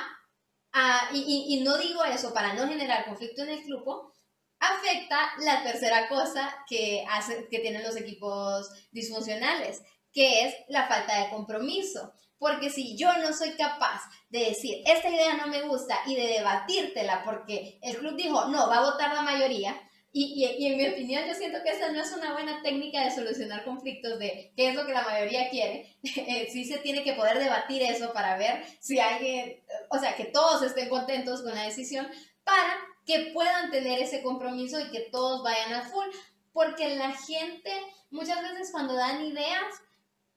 a, 0.72 1.10
y, 1.12 1.46
y, 1.48 1.60
no 1.62 1.76
digo 1.78 2.02
eso 2.04 2.32
para 2.34 2.54
no 2.54 2.66
generar 2.66 3.04
conflicto 3.04 3.42
en 3.42 3.50
el 3.50 3.64
grupo, 3.64 4.12
afecta 4.58 5.32
la 5.40 5.62
tercera 5.62 6.08
cosa 6.08 6.64
que, 6.68 7.04
hace, 7.08 7.46
que 7.48 7.60
tienen 7.60 7.82
los 7.82 7.96
equipos 7.96 8.70
disfuncionales, 8.90 9.82
que 10.12 10.46
es 10.46 10.54
la 10.68 10.88
falta 10.88 11.20
de 11.20 11.30
compromiso. 11.30 12.12
Porque 12.42 12.70
si 12.70 12.96
yo 12.96 13.16
no 13.18 13.32
soy 13.32 13.52
capaz 13.52 14.02
de 14.28 14.46
decir, 14.46 14.82
esta 14.84 15.08
idea 15.08 15.37
no 15.37 15.46
me 15.46 15.62
gusta 15.62 15.96
y 16.06 16.16
de 16.16 16.26
debatírtela 16.26 17.22
porque 17.22 17.78
el 17.82 17.99
club 17.99 18.16
dijo, 18.16 18.46
no, 18.46 18.68
va 18.68 18.78
a 18.78 18.90
votar 18.90 19.14
la 19.14 19.22
mayoría, 19.22 19.80
y, 20.11 20.44
y, 20.58 20.66
en 20.66 20.76
mi 20.76 20.88
opinión 20.88 21.25
yo 21.25 21.34
siento 21.34 21.62
que 21.62 21.70
esa 21.70 21.92
no 21.92 22.02
es 22.02 22.12
una 22.12 22.32
buena 22.32 22.61
técnica 22.61 23.04
de 23.04 23.12
solucionar 23.12 23.64
conflictos 23.64 24.18
de 24.18 24.52
qué 24.56 24.70
es 24.70 24.75
lo 24.75 24.84
que 24.84 24.92
la 24.92 25.02
mayoría 25.02 25.50
quiere. 25.50 25.96
Eh, 26.16 26.49
sí 26.52 26.64
se 26.64 26.78
tiene 26.78 27.04
que 27.04 27.12
poder 27.12 27.38
debatir 27.38 27.80
eso 27.82 28.12
para 28.12 28.37
ver 28.37 28.64
si 28.80 28.99
alguien, 28.99 29.62
o 29.88 29.99
sea, 29.99 30.16
que 30.16 30.25
todos 30.25 30.62
estén 30.62 30.88
contentos 30.88 31.42
con 31.42 31.54
la 31.54 31.62
decisión 31.62 32.08
para 32.42 32.76
que 33.06 33.30
puedan 33.32 33.70
tener 33.70 34.00
ese 34.00 34.20
compromiso 34.20 34.80
y 34.80 34.90
que 34.90 35.08
todos 35.12 35.44
vayan 35.44 35.75
a 35.75 35.82
full. 35.82 36.08
Porque 36.52 36.96
la 36.96 37.12
gente 37.12 37.72
muchas 38.11 38.42
veces 38.42 38.72
cuando 38.72 38.94
dan 38.94 39.25
ideas 39.25 39.62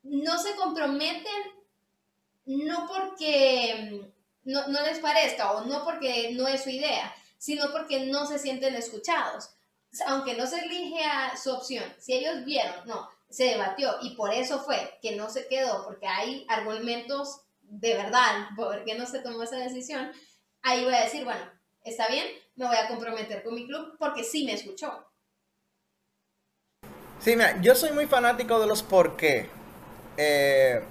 no 0.04 0.38
se 0.38 0.56
comprometen 0.56 1.55
no 2.46 2.88
porque 2.88 4.12
no, 4.44 4.68
no 4.68 4.82
les 4.84 5.00
parezca 5.00 5.52
o 5.54 5.66
no 5.66 5.84
porque 5.84 6.32
no 6.34 6.48
es 6.48 6.64
su 6.64 6.70
idea, 6.70 7.14
sino 7.38 7.72
porque 7.72 8.06
no 8.06 8.26
se 8.26 8.40
sienten 8.40 8.76
escuchados 8.76 9.56
aunque 10.08 10.36
no 10.36 10.46
se 10.48 10.60
elige 10.60 11.04
a 11.04 11.36
su 11.38 11.52
opción, 11.52 11.84
si 12.00 12.14
ellos 12.14 12.44
vieron, 12.46 12.76
no, 12.86 13.10
se 13.30 13.46
debatió 13.46 13.96
y 14.02 14.16
por 14.16 14.34
eso 14.34 14.60
fue 14.60 14.98
que 15.02 15.16
no 15.16 15.30
se 15.30 15.48
quedó, 15.48 15.84
porque 15.86 16.08
hay 16.08 16.46
argumentos 16.50 17.42
de 17.62 17.96
verdad 17.96 18.50
por 18.56 18.84
qué 18.84 18.96
no 18.96 19.06
se 19.06 19.20
tomó 19.20 19.44
esa 19.44 19.58
decisión, 19.58 20.12
ahí 20.62 20.84
voy 20.84 20.94
a 20.94 21.04
decir, 21.04 21.24
bueno, 21.24 21.42
está 21.84 22.08
bien, 22.08 22.26
me 22.56 22.68
voy 22.68 22.78
a 22.78 22.88
comprometer 22.88 23.44
con 23.44 23.56
mi 23.56 23.66
club 23.68 23.96
porque 23.98 24.24
sí 24.24 24.46
me 24.46 24.54
escuchó. 24.54 25.06
Sí, 27.20 27.36
mira, 27.36 27.60
yo 27.62 27.76
soy 27.76 27.92
muy 27.92 28.06
fanático 28.06 28.60
de 28.60 28.68
los 28.68 28.84
por 28.84 29.18
qué. 29.18 29.50
Eh, 30.18 30.84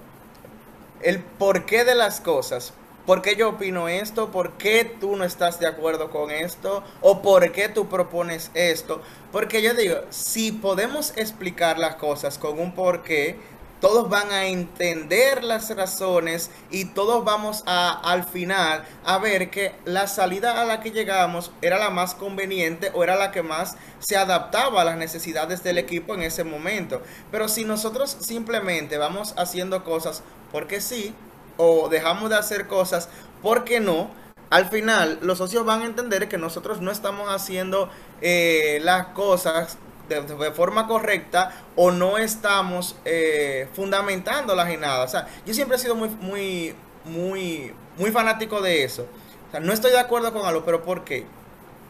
el 1.05 1.19
porqué 1.19 1.85
de 1.85 1.93
las 1.93 2.19
cosas. 2.19 2.73
¿Por 3.05 3.21
qué 3.21 3.35
yo 3.35 3.49
opino 3.49 3.87
esto? 3.87 4.31
¿Por 4.31 4.53
qué 4.53 4.83
tú 4.99 5.15
no 5.15 5.23
estás 5.23 5.59
de 5.59 5.67
acuerdo 5.67 6.09
con 6.09 6.31
esto? 6.31 6.83
¿O 7.01 7.21
por 7.21 7.51
qué 7.51 7.69
tú 7.69 7.87
propones 7.87 8.49
esto? 8.55 9.01
Porque 9.31 9.61
yo 9.61 9.75
digo, 9.75 9.97
si 10.09 10.51
podemos 10.51 11.15
explicar 11.15 11.77
las 11.77 11.97
cosas 11.97 12.39
con 12.39 12.59
un 12.59 12.73
porqué, 12.73 13.37
todos 13.85 14.09
van 14.09 14.31
a 14.31 14.47
entender 14.47 15.43
las 15.43 15.69
razones 15.75 16.49
y 16.71 16.85
todos 16.85 17.23
vamos 17.23 17.63
a 17.67 17.91
al 17.91 18.23
final 18.23 18.83
a 19.05 19.19
ver 19.19 19.51
que 19.51 19.75
la 19.85 20.07
salida 20.07 20.59
a 20.59 20.65
la 20.65 20.79
que 20.79 20.89
llegamos 20.89 21.51
era 21.61 21.77
la 21.77 21.91
más 21.91 22.15
conveniente 22.15 22.89
o 22.95 23.03
era 23.03 23.15
la 23.15 23.29
que 23.29 23.43
más 23.43 23.77
se 23.99 24.17
adaptaba 24.17 24.81
a 24.81 24.85
las 24.85 24.97
necesidades 24.97 25.61
del 25.61 25.77
equipo 25.77 26.15
en 26.15 26.23
ese 26.23 26.43
momento. 26.43 27.03
Pero 27.29 27.47
si 27.47 27.63
nosotros 27.63 28.17
simplemente 28.21 28.97
vamos 28.97 29.35
haciendo 29.37 29.83
cosas 29.83 30.23
porque 30.51 30.81
sí, 30.81 31.13
o 31.57 31.87
dejamos 31.87 32.31
de 32.31 32.37
hacer 32.37 32.65
cosas 32.65 33.07
porque 33.43 33.81
no, 33.81 34.09
al 34.49 34.67
final 34.67 35.19
los 35.21 35.37
socios 35.37 35.63
van 35.63 35.83
a 35.83 35.85
entender 35.85 36.27
que 36.27 36.39
nosotros 36.39 36.81
no 36.81 36.89
estamos 36.89 37.29
haciendo 37.29 37.87
eh, 38.23 38.79
las 38.81 39.09
cosas 39.09 39.77
de, 40.07 40.51
forma 40.51 40.87
correcta 40.87 41.51
o 41.75 41.91
no 41.91 42.17
estamos 42.17 42.95
eh, 43.05 43.67
fundamentando 43.73 44.55
las 44.55 44.77
nada. 44.77 45.03
O 45.03 45.07
sea, 45.07 45.27
yo 45.45 45.53
siempre 45.53 45.77
he 45.77 45.79
sido 45.79 45.95
muy, 45.95 46.09
muy, 46.09 46.75
muy, 47.05 47.73
muy 47.97 48.11
fanático 48.11 48.61
de 48.61 48.83
eso. 48.83 49.07
O 49.47 49.51
sea, 49.51 49.59
no 49.59 49.73
estoy 49.73 49.91
de 49.91 49.99
acuerdo 49.99 50.33
con 50.33 50.45
algo, 50.45 50.63
pero 50.65 50.83
¿por 50.83 51.03
qué? 51.03 51.25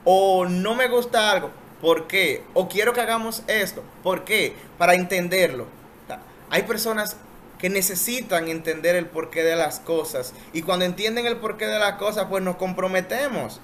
O 0.04 0.46
no 0.46 0.76
me 0.76 0.88
gusta 0.88 1.32
algo, 1.32 1.52
¿por 1.82 2.08
qué? 2.08 2.44
O 2.54 2.68
quiero 2.68 2.94
que 2.94 3.02
hagamos 3.02 3.44
esto, 3.48 3.84
¿por 4.04 4.24
qué? 4.24 4.56
Para 4.78 4.94
entenderlo. 4.94 5.68
hay 6.50 6.64
personas 6.64 7.18
que 7.58 7.70
necesitan 7.70 8.48
entender 8.48 8.96
el 8.96 9.08
porqué 9.08 9.44
de 9.44 9.56
las 9.56 9.80
cosas. 9.80 10.34
Y 10.54 10.62
cuando 10.62 10.86
entienden 10.86 11.26
el 11.26 11.38
porqué 11.38 11.66
de 11.66 11.80
las 11.80 11.94
cosas, 11.94 12.28
pues 12.30 12.44
nos 12.44 12.58
comprometemos. 12.58 13.60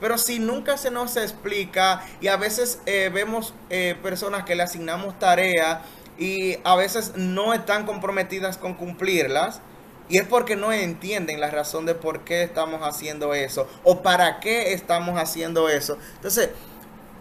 Pero 0.00 0.18
si 0.18 0.38
nunca 0.38 0.76
se 0.76 0.90
nos 0.90 1.16
explica 1.16 2.02
y 2.20 2.28
a 2.28 2.36
veces 2.36 2.80
eh, 2.86 3.10
vemos 3.12 3.54
eh, 3.70 3.96
personas 4.02 4.44
que 4.44 4.54
le 4.54 4.62
asignamos 4.62 5.18
tareas 5.18 5.80
y 6.18 6.58
a 6.64 6.76
veces 6.76 7.12
no 7.16 7.54
están 7.54 7.86
comprometidas 7.86 8.58
con 8.58 8.74
cumplirlas, 8.74 9.60
y 10.08 10.18
es 10.18 10.26
porque 10.26 10.56
no 10.56 10.72
entienden 10.72 11.40
la 11.40 11.50
razón 11.50 11.86
de 11.86 11.94
por 11.94 12.24
qué 12.24 12.42
estamos 12.42 12.80
haciendo 12.82 13.34
eso 13.34 13.68
o 13.84 14.02
para 14.02 14.40
qué 14.40 14.72
estamos 14.72 15.18
haciendo 15.20 15.68
eso. 15.68 15.98
Entonces, 16.16 16.50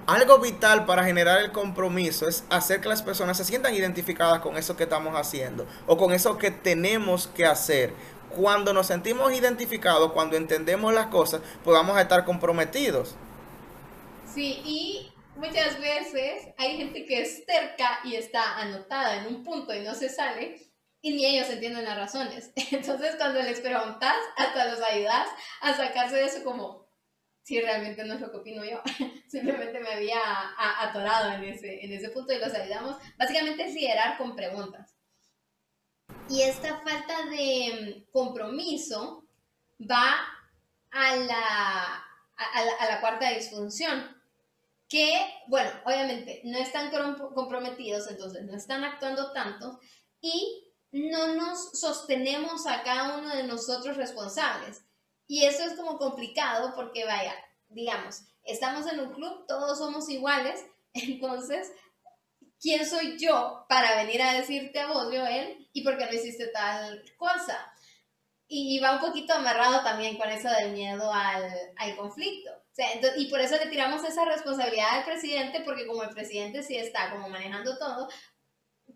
algo 0.06 0.40
vital 0.40 0.86
para 0.86 1.04
generar 1.04 1.42
el 1.42 1.52
compromiso 1.52 2.30
es 2.30 2.46
hacer 2.50 2.80
que 2.80 2.88
las 2.88 3.02
personas 3.02 3.36
se 3.36 3.44
sientan 3.44 3.76
identificadas 3.76 4.40
con 4.40 4.56
eso 4.56 4.78
que 4.78 4.84
estamos 4.84 5.16
haciendo 5.16 5.68
o 5.86 5.98
con 5.98 6.14
eso 6.14 6.38
que 6.38 6.50
tenemos 6.50 7.28
que 7.28 7.46
hacer. 7.46 7.94
Cuando 8.36 8.74
nos 8.74 8.88
sentimos 8.88 9.34
identificados, 9.34 10.12
cuando 10.12 10.36
entendemos 10.36 10.94
las 10.94 11.08
cosas, 11.08 11.42
vamos 11.66 11.98
a 11.98 12.02
estar 12.02 12.26
comprometidos. 12.26 13.16
Sí, 14.34 14.62
y 14.66 15.14
muchas 15.36 15.80
veces 15.80 16.50
hay 16.58 16.78
gente 16.78 17.06
que 17.06 17.22
es 17.22 17.44
cerca 17.46 18.00
y 18.04 18.16
está 18.16 18.60
anotada 18.60 19.18
en 19.18 19.36
un 19.36 19.44
punto 19.44 19.74
y 19.74 19.82
no 19.82 19.96
se 19.96 20.10
sale 20.10 20.68
y 21.02 21.12
ni 21.12 21.26
ellos 21.26 21.50
entienden 21.50 21.86
las 21.86 21.98
razones. 21.98 22.52
Entonces 22.72 23.16
cuando 23.16 23.42
les 23.42 23.62
preguntas, 23.62 24.16
hasta 24.36 24.66
los 24.66 24.82
ayudas 24.82 25.28
a 25.62 25.74
sacarse 25.74 26.16
de 26.18 26.26
eso 26.26 26.44
como, 26.44 26.88
si 27.44 27.62
realmente 27.62 28.04
no 28.04 28.16
es 28.16 28.22
lo 28.22 28.30
que 28.30 28.38
opino 28.38 28.66
yo. 28.66 28.82
Simplemente 29.28 29.80
me 29.80 29.94
había 29.94 30.20
atorado 30.82 31.32
en 31.34 31.46
ese, 31.46 31.84
en 31.86 31.94
ese 31.94 32.10
punto 32.10 32.34
y 32.34 32.40
los 32.40 32.54
ayudamos. 32.54 32.98
Básicamente 33.18 33.68
es 33.68 33.74
liderar 33.74 34.18
con 34.18 34.36
preguntas. 34.36 34.97
Y 36.30 36.42
esta 36.42 36.82
falta 36.82 37.26
de 37.30 38.06
mm, 38.08 38.12
compromiso 38.12 39.24
va 39.80 40.16
a 40.92 41.16
la, 41.16 42.06
a 42.36 42.66
la, 42.66 42.72
a 42.80 42.92
la 42.92 43.02
cuarta 43.02 43.30
disfunción, 43.30 44.16
que, 44.90 45.12
bueno, 45.48 45.70
obviamente 45.86 46.42
no 46.46 46.58
están 46.58 46.92
comprometidos, 47.34 48.10
entonces 48.10 48.46
no 48.46 48.56
están 48.56 48.84
actuando 48.84 49.32
tanto 49.32 49.80
y 50.22 50.64
no 50.92 51.36
nos 51.36 51.80
sostenemos 51.80 52.66
a 52.68 52.84
cada 52.84 53.18
uno 53.18 53.36
de 53.36 53.44
nosotros 53.44 53.98
responsables. 53.98 54.84
Y 55.28 55.46
eso 55.46 55.64
es 55.64 55.76
como 55.76 55.98
complicado 55.98 56.74
porque, 56.76 57.06
vaya, 57.06 57.34
digamos, 57.70 58.24
estamos 58.44 58.88
en 58.88 59.02
un 59.02 59.14
club, 59.14 59.46
todos 59.48 59.78
somos 59.78 60.10
iguales, 60.10 60.66
entonces, 60.94 61.72
¿quién 62.62 62.86
soy 62.86 63.18
yo 63.18 63.66
para 63.70 63.96
venir 64.04 64.22
a 64.22 64.34
decirte 64.34 64.80
a 64.80 64.88
vos, 64.88 65.06
Joel, 65.06 65.68
y 65.74 65.84
por 65.84 65.98
qué 65.98 66.06
no 66.06 66.14
hiciste 66.14 66.48
tal 66.48 67.04
cosa? 67.18 67.74
Y 68.48 68.80
va 68.80 68.94
un 68.94 69.02
poquito 69.02 69.34
amarrado 69.34 69.84
también 69.84 70.18
con 70.18 70.30
eso 70.30 70.50
del 70.50 70.72
miedo 70.72 71.12
al, 71.14 71.52
al 71.76 71.96
conflicto. 71.98 72.52
O 72.52 72.76
sea, 72.76 72.94
entonces, 72.94 73.20
y 73.20 73.26
por 73.26 73.42
eso 73.42 73.58
le 73.58 73.68
tiramos 73.68 74.04
esa 74.04 74.24
responsabilidad 74.26 75.00
al 75.00 75.06
presidente, 75.06 75.62
porque 75.62 75.88
como 75.88 76.04
el 76.04 76.12
presidente 76.12 76.64
sí 76.64 76.78
está 76.78 77.10
como 77.12 77.28
manejando 77.28 77.78
todo, 77.78 78.08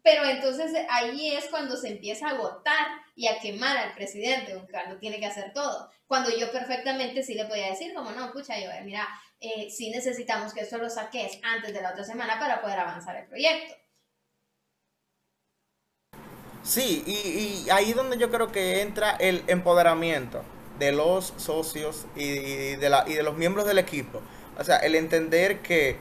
pero 0.04 0.24
entonces 0.26 0.72
ahí 0.90 1.34
es 1.36 1.48
cuando 1.50 1.76
se 1.76 1.90
empieza 1.90 2.28
a 2.28 2.32
agotar 2.32 2.88
y 3.16 3.28
a 3.28 3.40
quemar 3.40 3.78
al 3.78 3.94
presidente, 3.94 4.60
cuando 4.72 4.98
tiene 4.98 5.20
que 5.20 5.26
hacer 5.26 5.52
todo. 5.54 5.90
Cuando 6.08 6.30
yo 6.36 6.52
perfectamente 6.52 7.24
sí 7.24 7.34
le 7.34 7.46
podía 7.46 7.68
decir, 7.68 7.94
como 7.94 8.12
no, 8.12 8.26
escucha, 8.26 8.58
yo, 8.60 8.70
mira, 8.84 9.08
eh, 9.42 9.70
sí 9.72 9.90
necesitamos 9.90 10.54
que 10.54 10.62
esto 10.62 10.78
lo 10.78 10.90
saques 10.90 11.40
antes 11.42 11.74
de 11.74 11.82
la 11.82 11.92
otra 11.92 12.04
semana 12.04 12.40
para 12.40 12.62
poder 12.62 12.80
avanzar 12.80 13.16
el 13.16 13.28
proyecto. 13.28 13.76
Sí, 16.64 17.04
y, 17.08 17.68
ahí 17.72 17.90
es 17.90 17.96
donde 17.96 18.20
yo 18.20 18.30
creo 18.30 18.52
que 18.52 18.82
entra 18.82 19.12
el 19.12 19.44
empoderamiento 19.48 20.44
de 20.78 20.92
los 20.92 21.34
socios 21.38 22.06
y, 22.16 22.76
de 22.76 22.90
la, 22.90 23.04
y 23.08 23.14
de 23.14 23.24
los 23.24 23.36
miembros 23.36 23.66
del 23.66 23.80
equipo. 23.80 24.22
O 24.60 24.64
sea, 24.64 24.78
el 24.78 24.94
entender 24.94 25.62
que 25.62 25.98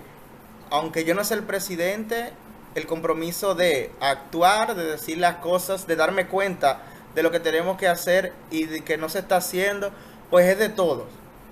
aunque 0.71 1.05
yo 1.05 1.15
no 1.15 1.25
sea 1.25 1.39
el 1.39 1.45
presidente, 1.45 2.33
el 2.75 2.87
compromiso 2.87 3.55
de 3.55 3.91
actuar, 4.01 4.75
de 4.75 4.85
decir 4.85 5.17
las 5.17 5.37
cosas, 5.37 5.87
de 5.87 5.97
darme 5.97 6.27
cuenta 6.27 6.83
de 7.15 7.23
lo 7.23 7.31
que 7.31 7.41
tenemos 7.41 7.79
que 7.79 7.89
hacer 7.89 8.35
y 8.51 8.67
de 8.67 8.83
que 8.83 8.99
no 8.99 9.09
se 9.09 9.21
está 9.21 9.37
haciendo, 9.37 9.93
pues 10.29 10.47
es 10.47 10.59
de 10.59 10.69
todos. 10.69 11.09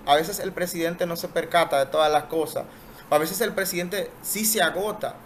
A 0.08 0.16
veces 0.16 0.38
el 0.38 0.52
presidente 0.52 1.04
no 1.04 1.16
se 1.16 1.28
percata 1.28 1.78
de 1.78 1.84
todas 1.84 2.10
las 2.10 2.24
cosas. 2.24 2.64
A 3.10 3.18
veces 3.18 3.42
el 3.42 3.52
presidente 3.52 4.10
sí 4.22 4.46
se 4.46 4.62
agota. 4.62 5.16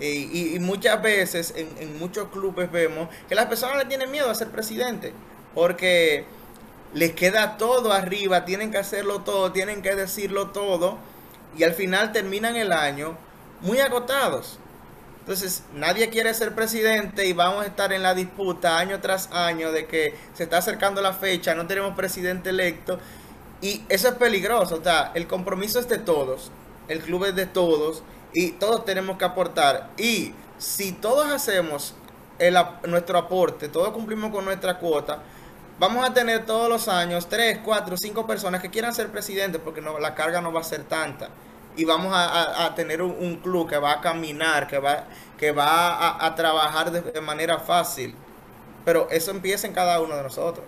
Y, 0.00 0.58
muchas 0.58 1.00
veces 1.00 1.54
en, 1.56 1.68
en, 1.78 1.96
muchos 2.00 2.28
clubes 2.30 2.68
vemos 2.72 3.08
que 3.28 3.36
las 3.36 3.46
personas 3.46 3.76
le 3.76 3.84
tienen 3.84 4.10
miedo 4.10 4.28
a 4.28 4.34
ser 4.34 4.48
presidente. 4.50 5.12
Porque 5.54 6.24
les 6.94 7.12
queda 7.12 7.56
todo 7.58 7.92
arriba, 7.92 8.44
tienen 8.44 8.72
que 8.72 8.78
hacerlo 8.78 9.20
todo, 9.20 9.52
tienen 9.52 9.82
que 9.82 9.94
decirlo 9.94 10.48
todo. 10.50 10.98
Y 11.56 11.62
al 11.62 11.74
final 11.74 12.10
terminan 12.10 12.56
el 12.56 12.72
año 12.72 13.16
muy 13.60 13.78
agotados. 13.78 14.58
Entonces, 15.20 15.62
nadie 15.72 16.10
quiere 16.10 16.34
ser 16.34 16.56
presidente 16.56 17.24
y 17.24 17.34
vamos 17.34 17.64
a 17.64 17.68
estar 17.68 17.92
en 17.92 18.02
la 18.02 18.14
disputa 18.14 18.78
año 18.78 19.00
tras 19.00 19.30
año 19.30 19.70
de 19.70 19.86
que 19.86 20.12
se 20.34 20.42
está 20.42 20.58
acercando 20.58 21.00
la 21.00 21.12
fecha, 21.12 21.54
no 21.54 21.68
tenemos 21.68 21.94
presidente 21.94 22.50
electo. 22.50 22.98
Y 23.60 23.82
eso 23.88 24.08
es 24.08 24.14
peligroso, 24.14 24.76
o 24.76 24.82
sea, 24.82 25.12
el 25.14 25.26
compromiso 25.26 25.78
es 25.78 25.88
de 25.88 25.98
todos. 25.98 26.50
el 26.88 27.00
club 27.00 27.24
es 27.24 27.34
de 27.34 27.46
todos 27.46 28.02
y 28.34 28.50
todos 28.52 28.84
tenemos 28.84 29.16
que 29.16 29.24
aportar. 29.24 29.90
Y 29.96 30.34
si 30.58 30.92
todos 30.92 31.32
hacemos 31.32 31.94
el, 32.38 32.56
nuestro 32.86 33.18
aporte, 33.18 33.68
todos 33.68 33.90
cumplimos 33.90 34.30
con 34.30 34.44
nuestra 34.44 34.78
cuota, 34.78 35.20
vamos 35.78 36.08
a 36.08 36.12
tener 36.12 36.44
todos 36.44 36.68
los 36.68 36.88
años 36.88 37.28
3, 37.28 37.60
4, 37.64 37.96
5 37.96 38.26
personas 38.26 38.60
que 38.60 38.70
quieran 38.70 38.94
ser 38.94 39.10
presidentes 39.10 39.60
porque 39.62 39.80
no, 39.80 39.98
la 39.98 40.14
carga 40.14 40.40
no 40.40 40.52
va 40.52 40.60
a 40.60 40.64
ser 40.64 40.84
tanta. 40.84 41.28
Y 41.76 41.84
vamos 41.84 42.12
a, 42.14 42.72
tener 42.76 43.02
un, 43.02 43.36
club 43.42 43.68
que 43.68 43.76
va 43.76 43.94
a 43.94 44.00
caminar, 44.00 44.68
que 44.68 44.78
va, 44.78 45.06
que 45.36 45.50
va 45.50 46.24
a, 46.24 46.34
trabajar 46.36 46.92
de, 46.92 47.20
manera 47.20 47.58
fácil. 47.58 48.14
Pero 48.84 49.08
eso 49.10 49.32
empieza 49.32 49.66
en 49.66 49.72
cada 49.72 50.00
uno 50.00 50.14
de 50.16 50.22
nosotros. 50.22 50.64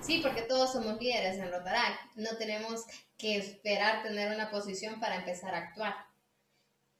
Sí, 0.00 0.20
porque 0.22 0.42
todos 0.42 0.72
somos 0.72 1.00
líderes 1.00 1.38
en 1.38 1.50
Rotaract. 1.50 2.16
No 2.16 2.36
tenemos 2.36 2.84
que 3.16 3.36
esperar 3.36 4.02
tener 4.02 4.32
una 4.34 4.50
posición 4.50 5.00
para 5.00 5.16
empezar 5.16 5.54
a 5.54 5.58
actuar. 5.58 5.94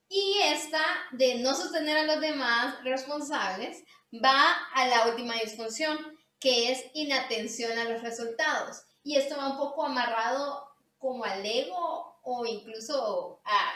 Y 0.09 0.39
esta 0.43 0.83
de 1.13 1.37
no 1.37 1.55
sostener 1.55 1.97
a 1.99 2.05
los 2.05 2.21
demás 2.21 2.83
responsables 2.83 3.85
va 4.13 4.53
a 4.75 4.87
la 4.89 5.07
última 5.09 5.35
disfunción, 5.35 5.99
que 6.41 6.73
es 6.73 6.85
inatención 6.95 7.79
a 7.79 7.85
los 7.85 8.03
resultados. 8.03 8.83
Y 9.05 9.17
esto 9.17 9.37
va 9.37 9.51
un 9.51 9.59
poco 9.59 9.85
amarrado 9.85 10.69
como 10.99 11.25
al 11.25 11.45
ego 11.45 12.19
o 12.23 12.47
incluso 12.47 13.41
a, 13.45 13.73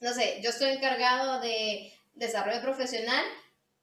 no 0.00 0.12
sé, 0.12 0.40
yo 0.42 0.50
estoy 0.50 0.70
encargado 0.70 1.40
de 1.40 1.92
desarrollo 2.14 2.60
profesional 2.62 3.24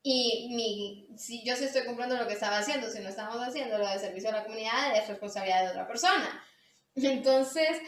y 0.07 0.49
mi, 0.53 1.17
si 1.17 1.43
yo 1.43 1.55
sí 1.55 1.63
estoy 1.63 1.83
cumpliendo 1.83 2.15
lo 2.15 2.27
que 2.27 2.33
estaba 2.33 2.59
haciendo, 2.59 2.87
si 2.91 2.99
no 2.99 3.09
estamos 3.09 3.37
haciendo 3.41 3.79
lo 3.79 3.87
de 3.87 3.97
servicio 3.97 4.29
a 4.29 4.33
la 4.33 4.43
comunidad, 4.43 4.95
es 4.95 5.07
responsabilidad 5.07 5.63
de 5.63 5.69
otra 5.71 5.87
persona. 5.87 6.43
Entonces, 6.93 7.81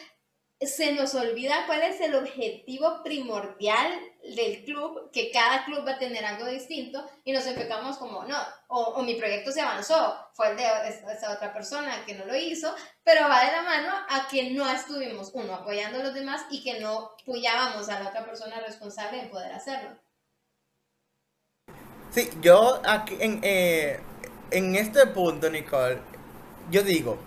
se 0.60 0.94
nos 0.94 1.14
olvida 1.14 1.68
cuál 1.68 1.84
es 1.84 2.02
el 2.02 2.16
objetivo 2.16 3.04
primordial 3.04 3.92
del 4.36 4.66
club, 4.66 5.12
que 5.12 5.30
cada 5.30 5.64
club 5.66 5.88
va 5.88 5.92
a 5.92 6.00
tener 6.00 6.26
algo 6.26 6.48
distinto 6.48 7.08
y 7.24 7.34
nos 7.34 7.46
enfocamos 7.46 7.98
como, 7.98 8.24
no, 8.24 8.40
o, 8.68 9.00
mi 9.04 9.14
proyecto 9.14 9.52
se 9.52 9.62
avanzó, 9.62 10.18
fue 10.34 10.50
el 10.50 10.58
de 10.58 10.66
esta, 10.88 11.32
otra 11.32 11.54
persona 11.54 12.04
que 12.04 12.16
no 12.16 12.26
lo 12.26 12.36
hizo, 12.36 12.74
pero 13.04 13.30
va 13.30 13.46
de 13.46 13.52
la 13.52 13.62
mano 13.62 13.94
a 14.10 14.28
que 14.28 14.50
no 14.50 14.68
estuvimos, 14.68 15.30
uno, 15.36 15.54
apoyando 15.54 16.00
a 16.00 16.04
los 16.04 16.16
demás 16.16 16.48
y 16.50 16.64
que 16.64 16.80
no 16.80 17.12
apoyábamos 17.22 17.90
a 17.90 18.00
la 18.00 18.10
otra 18.10 18.26
persona 18.26 18.60
responsable 18.60 19.22
de 19.22 19.30
poder 19.30 19.54
hacerlo. 19.54 20.00
Sí, 22.18 22.32
yo 22.42 22.82
aquí 22.84 23.16
en, 23.20 23.42
eh, 23.44 24.00
en 24.50 24.76
este 24.76 25.06
punto, 25.06 25.52
Nicole, 25.52 26.00
yo 26.72 26.82
digo, 26.82 27.20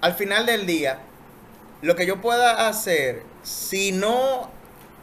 al 0.00 0.14
final 0.14 0.46
del 0.46 0.66
día, 0.66 1.00
lo 1.82 1.96
que 1.96 2.06
yo 2.06 2.20
pueda 2.20 2.68
hacer, 2.68 3.24
si 3.42 3.90
no 3.90 4.48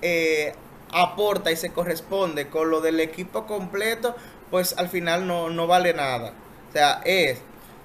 eh, 0.02 0.56
aporta 0.94 1.52
y 1.52 1.58
se 1.58 1.74
corresponde 1.74 2.48
con 2.48 2.70
lo 2.70 2.80
del 2.80 3.02
equipo 3.02 3.46
completo, 3.46 4.16
pues 4.50 4.76
al 4.78 4.88
final 4.88 5.28
no, 5.28 5.50
no 5.50 5.68
vale 5.68 5.94
nada. 5.94 6.32
O 6.70 6.72
sea, 6.72 7.02
es, 7.04 7.40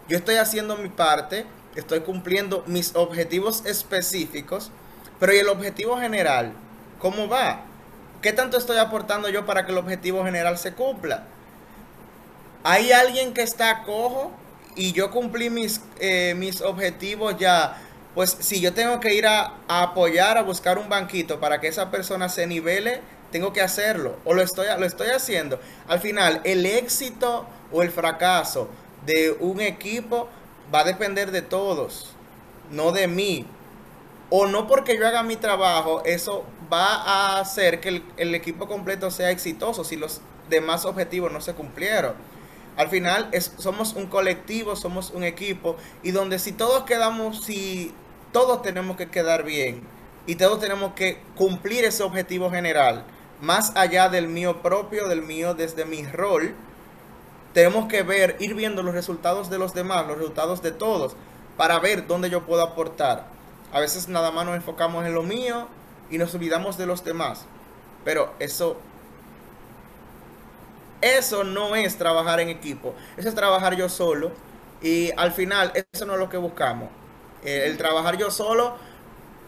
yo 0.08 0.16
estoy 0.16 0.36
haciendo 0.36 0.76
mi 0.76 0.90
parte, 0.90 1.44
estoy 1.74 2.02
cumpliendo 2.02 2.62
mis 2.68 2.94
objetivos 2.94 3.66
específicos, 3.66 4.70
pero 5.18 5.34
¿y 5.34 5.38
el 5.38 5.48
objetivo 5.48 5.96
general? 5.98 6.52
¿Cómo 7.00 7.26
va? 7.26 7.62
¿Qué 8.22 8.32
tanto 8.32 8.58
estoy 8.58 8.76
aportando 8.76 9.28
yo 9.28 9.44
para 9.44 9.66
que 9.66 9.72
el 9.72 9.78
objetivo 9.78 10.22
general 10.22 10.56
se 10.56 10.72
cumpla? 10.74 11.26
¿Hay 12.70 12.92
alguien 12.92 13.32
que 13.32 13.40
está 13.40 13.82
cojo 13.84 14.30
y 14.76 14.92
yo 14.92 15.10
cumplí 15.10 15.48
mis, 15.48 15.80
eh, 16.00 16.34
mis 16.36 16.60
objetivos 16.60 17.38
ya? 17.38 17.82
pues 18.14 18.36
si 18.40 18.60
yo 18.60 18.74
tengo 18.74 19.00
que 19.00 19.14
ir 19.14 19.26
a, 19.26 19.54
apoyar, 19.68 20.36
a 20.36 20.42
buscar 20.42 20.76
un 20.76 20.90
banquito 20.90 21.40
para 21.40 21.62
que 21.62 21.68
esa 21.68 21.90
persona 21.90 22.28
se 22.28 22.46
nivele, 22.46 23.00
tengo 23.32 23.54
que 23.54 23.62
hacerlo 23.62 24.16
o 24.26 24.34
lo 24.34 24.42
estoy, 24.42 24.66
lo 24.78 24.84
estoy 24.84 25.08
haciendo. 25.08 25.58
Al 25.86 26.00
final, 26.00 26.42
el 26.44 26.66
éxito 26.66 27.46
o 27.72 27.80
el 27.80 27.90
fracaso 27.90 28.68
de 29.06 29.34
un 29.40 29.62
equipo 29.62 30.28
va 30.74 30.80
a 30.80 30.84
depender 30.84 31.30
de 31.30 31.40
todos, 31.40 32.10
no 32.70 32.92
de 32.92 33.08
mí. 33.08 33.46
O 34.28 34.46
no 34.46 34.66
porque 34.66 34.98
yo 34.98 35.06
haga 35.06 35.22
mi 35.22 35.36
trabajo, 35.36 36.02
eso 36.04 36.44
va 36.70 36.96
a 36.96 37.40
hacer 37.40 37.80
que 37.80 38.02
el, 38.18 38.34
equipo 38.34 38.68
completo 38.68 39.10
sea 39.10 39.30
exitoso 39.30 39.84
si 39.84 39.96
los 39.96 40.20
demás 40.50 40.84
objetivos 40.84 41.32
no 41.32 41.40
se 41.40 41.54
cumplieron. 41.54 42.12
Al 42.78 42.88
final 42.88 43.28
somos 43.58 43.94
un 43.94 44.06
colectivo, 44.06 44.76
somos 44.76 45.10
un 45.10 45.24
equipo 45.24 45.76
y 46.04 46.12
donde 46.12 46.38
si 46.38 46.52
todos 46.52 46.84
quedamos, 46.84 47.44
si 47.44 47.92
todos 48.30 48.62
tenemos 48.62 48.96
que 48.96 49.08
quedar 49.10 49.42
bien 49.42 49.82
y 50.28 50.36
todos 50.36 50.60
tenemos 50.60 50.92
que 50.94 51.20
cumplir 51.34 51.84
ese 51.84 52.04
objetivo 52.04 52.52
general, 52.52 53.04
más 53.40 53.76
allá 53.76 54.08
del 54.08 54.28
mío 54.28 54.62
propio, 54.62 55.08
del 55.08 55.22
mío 55.22 55.54
desde 55.54 55.86
mi 55.86 56.04
rol, 56.06 56.54
tenemos 57.52 57.88
que 57.88 58.04
ver, 58.04 58.36
ir 58.38 58.54
viendo 58.54 58.84
los 58.84 58.94
resultados 58.94 59.50
de 59.50 59.58
los 59.58 59.74
demás, 59.74 60.06
los 60.06 60.18
resultados 60.18 60.62
de 60.62 60.70
todos, 60.70 61.16
para 61.56 61.80
ver 61.80 62.06
dónde 62.06 62.30
yo 62.30 62.46
puedo 62.46 62.62
aportar. 62.62 63.26
A 63.72 63.80
veces 63.80 64.06
nada 64.06 64.30
más 64.30 64.46
nos 64.46 64.54
enfocamos 64.54 65.04
en 65.04 65.14
lo 65.14 65.24
mío 65.24 65.66
y 66.10 66.18
nos 66.18 66.32
olvidamos 66.32 66.78
de 66.78 66.86
los 66.86 67.02
demás. 67.02 67.44
Pero 68.04 68.32
eso 68.38 68.76
eso 71.00 71.44
no 71.44 71.76
es 71.76 71.96
trabajar 71.96 72.40
en 72.40 72.48
equipo, 72.48 72.94
eso 73.16 73.28
es 73.28 73.34
trabajar 73.34 73.76
yo 73.76 73.88
solo 73.88 74.32
y 74.82 75.10
al 75.16 75.32
final 75.32 75.72
eso 75.74 76.06
no 76.06 76.14
es 76.14 76.18
lo 76.18 76.28
que 76.28 76.36
buscamos. 76.36 76.88
Eh, 77.44 77.64
el 77.66 77.76
trabajar 77.76 78.16
yo 78.16 78.30
solo 78.30 78.76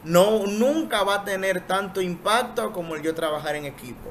no 0.05 0.47
nunca 0.47 1.03
va 1.03 1.17
a 1.17 1.25
tener 1.25 1.67
tanto 1.67 2.01
impacto 2.01 2.73
como 2.73 2.95
el 2.95 3.03
yo 3.03 3.15
trabajar 3.15 3.57
en 3.57 3.67
equipo. 3.67 4.11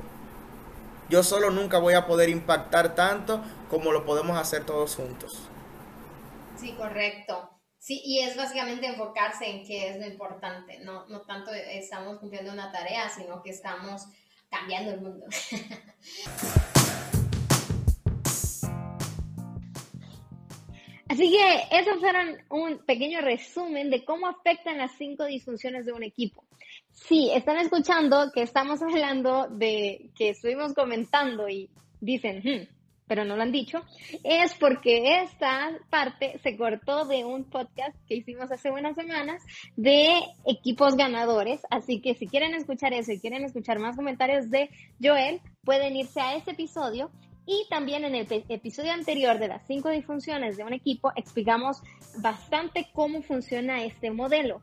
Yo 1.10 1.23
solo 1.23 1.49
nunca 1.49 1.80
voy 1.80 1.95
a 1.95 2.06
poder 2.06 2.30
impactar 2.30 2.93
tanto 2.93 3.43
como 3.69 3.91
lo 3.91 4.06
podemos 4.06 4.38
hacer 4.38 4.63
todos 4.65 4.95
juntos. 4.95 5.39
Sí, 6.58 6.73
correcto. 6.73 7.49
Sí, 7.80 8.02
y 8.04 8.19
es 8.19 8.36
básicamente 8.36 8.86
enfocarse 8.86 9.49
en 9.49 9.65
qué 9.65 9.89
es 9.89 9.99
lo 9.99 10.06
importante. 10.06 10.80
No, 10.80 11.08
no 11.08 11.21
tanto 11.21 11.52
estamos 11.52 12.19
cumpliendo 12.19 12.52
una 12.52 12.71
tarea, 12.71 13.10
sino 13.10 13.41
que 13.41 13.49
estamos 13.49 14.04
cambiando 14.49 14.91
el 14.91 15.02
mundo. 15.02 15.25
Así 21.10 21.32
que 21.32 21.78
esos 21.80 22.00
fueron 22.00 22.38
un 22.52 22.86
pequeño 22.86 23.19
resumen 23.22 23.89
de 23.89 24.06
cómo 24.06 24.28
afectan 24.28 24.78
las 24.78 24.91
cinco 24.91 25.26
disfunciones 25.26 25.88
de 25.88 25.91
un 25.91 26.04
equipo. 26.04 26.45
Si 26.91 27.32
están 27.32 27.58
escuchando 27.58 28.32
que 28.32 28.43
estamos 28.43 28.80
hablando 28.84 29.48
de 29.50 30.12
que 30.15 30.30
estuvimos 30.30 30.76
comentando 30.76 31.50
y 31.50 31.72
dicen, 32.00 32.43
hmm", 32.43 32.67
pero 33.08 33.26
no 33.26 33.36
lo 33.36 33.41
han 33.41 33.52
dicho, 33.52 33.84
es 34.24 34.54
porque 34.54 35.22
esta 35.24 35.72
parte 35.89 36.38
se 36.43 36.56
cortó 36.56 37.06
de 37.06 37.26
un 37.26 37.50
podcast 37.50 37.98
que 38.08 38.17
hicimos 38.17 38.52
hace 38.52 38.69
unas 38.69 38.95
semanas 38.95 39.41
de 39.76 40.12
equipos 40.45 40.95
ganadores. 40.95 41.62
Así 41.72 42.02
que 42.02 42.13
si 42.13 42.28
quieren 42.28 42.54
escuchar 42.54 42.93
eso 42.93 43.12
y 43.12 43.19
quieren 43.19 43.43
escuchar 43.43 43.80
más 43.80 43.95
comentarios 43.95 44.52
de 44.52 44.69
Joel, 45.02 45.41
pueden 45.63 45.95
irse 45.95 46.22
a 46.22 46.36
ese 46.36 46.52
episodio 46.52 47.10
y 47.49 47.65
también 47.67 48.05
en 48.05 48.13
el 48.13 48.27
episodio 48.47 48.93
anterior 48.93 49.39
de 49.39 49.47
las 49.47 49.65
cinco 49.65 49.89
disfunciones 49.89 50.55
de 50.55 50.63
un 50.63 50.73
equipo 50.73 51.12
explicamos 51.15 51.81
bastante 52.19 52.89
cómo 52.93 53.23
funciona 53.23 53.83
este 53.83 54.12
modelo. 54.12 54.62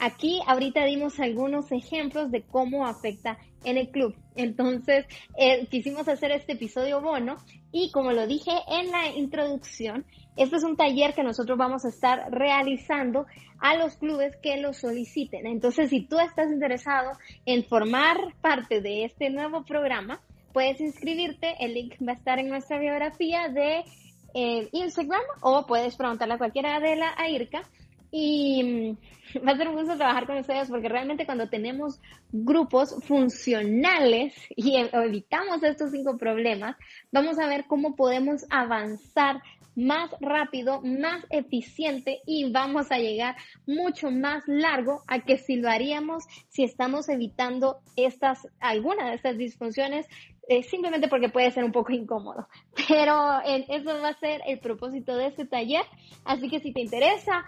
Aquí 0.00 0.40
ahorita 0.48 0.84
dimos 0.84 1.20
algunos 1.20 1.70
ejemplos 1.70 2.32
de 2.32 2.42
cómo 2.42 2.88
afecta 2.88 3.38
en 3.62 3.78
el 3.78 3.88
club. 3.90 4.16
Entonces, 4.34 5.06
eh, 5.38 5.68
quisimos 5.70 6.08
hacer 6.08 6.32
este 6.32 6.54
episodio 6.54 7.00
bono 7.00 7.36
y 7.70 7.92
como 7.92 8.10
lo 8.10 8.26
dije 8.26 8.50
en 8.66 8.90
la 8.90 9.06
introducción, 9.14 10.04
este 10.36 10.56
es 10.56 10.64
un 10.64 10.76
taller 10.76 11.14
que 11.14 11.22
nosotros 11.22 11.56
vamos 11.56 11.84
a 11.84 11.90
estar 11.90 12.32
realizando 12.32 13.26
a 13.60 13.76
los 13.76 13.96
clubes 13.96 14.34
que 14.42 14.56
lo 14.56 14.72
soliciten. 14.72 15.46
Entonces, 15.46 15.88
si 15.88 16.00
tú 16.00 16.18
estás 16.18 16.50
interesado 16.50 17.12
en 17.46 17.62
formar 17.62 18.16
parte 18.40 18.80
de 18.80 19.04
este 19.04 19.30
nuevo 19.30 19.62
programa, 19.62 20.20
puedes 20.54 20.80
inscribirte, 20.80 21.56
el 21.58 21.74
link 21.74 21.96
va 22.00 22.12
a 22.12 22.14
estar 22.14 22.38
en 22.38 22.48
nuestra 22.48 22.78
biografía 22.78 23.48
de 23.48 23.84
eh, 24.34 24.68
Instagram 24.72 25.20
o 25.42 25.66
puedes 25.66 25.96
preguntarle 25.96 26.34
a 26.34 26.38
cualquiera 26.38 26.80
de 26.80 26.96
la 26.96 27.12
AIRCA 27.18 27.62
y 28.10 28.62
mm, 28.62 29.42
va 29.46 29.52
a 29.52 29.56
ser 29.56 29.68
un 29.68 29.74
gusto 29.74 29.96
trabajar 29.96 30.26
con 30.26 30.38
ustedes 30.38 30.70
porque 30.70 30.88
realmente 30.88 31.26
cuando 31.26 31.48
tenemos 31.48 32.00
grupos 32.30 32.94
funcionales 33.04 34.34
y 34.56 34.76
evitamos 34.76 35.62
estos 35.64 35.90
cinco 35.90 36.16
problemas, 36.16 36.76
vamos 37.10 37.38
a 37.40 37.48
ver 37.48 37.64
cómo 37.66 37.96
podemos 37.96 38.46
avanzar 38.48 39.42
más 39.76 40.10
rápido, 40.20 40.80
más 40.82 41.24
eficiente 41.30 42.20
y 42.26 42.50
vamos 42.50 42.92
a 42.92 42.98
llegar 42.98 43.36
mucho 43.66 44.10
más 44.10 44.44
largo 44.46 45.02
a 45.06 45.20
que 45.20 45.36
si 45.36 45.56
lo 45.56 45.68
haríamos 45.68 46.24
si 46.48 46.64
estamos 46.64 47.08
evitando 47.08 47.78
estas, 47.96 48.46
alguna 48.60 49.08
de 49.08 49.16
estas 49.16 49.36
disfunciones 49.36 50.06
eh, 50.48 50.62
simplemente 50.62 51.08
porque 51.08 51.28
puede 51.28 51.50
ser 51.50 51.64
un 51.64 51.72
poco 51.72 51.92
incómodo. 51.92 52.48
Pero 52.88 53.40
eso 53.44 54.00
va 54.00 54.08
a 54.08 54.18
ser 54.18 54.42
el 54.46 54.58
propósito 54.58 55.16
de 55.16 55.28
este 55.28 55.46
taller. 55.46 55.84
Así 56.24 56.48
que 56.48 56.60
si 56.60 56.72
te 56.72 56.80
interesa, 56.80 57.44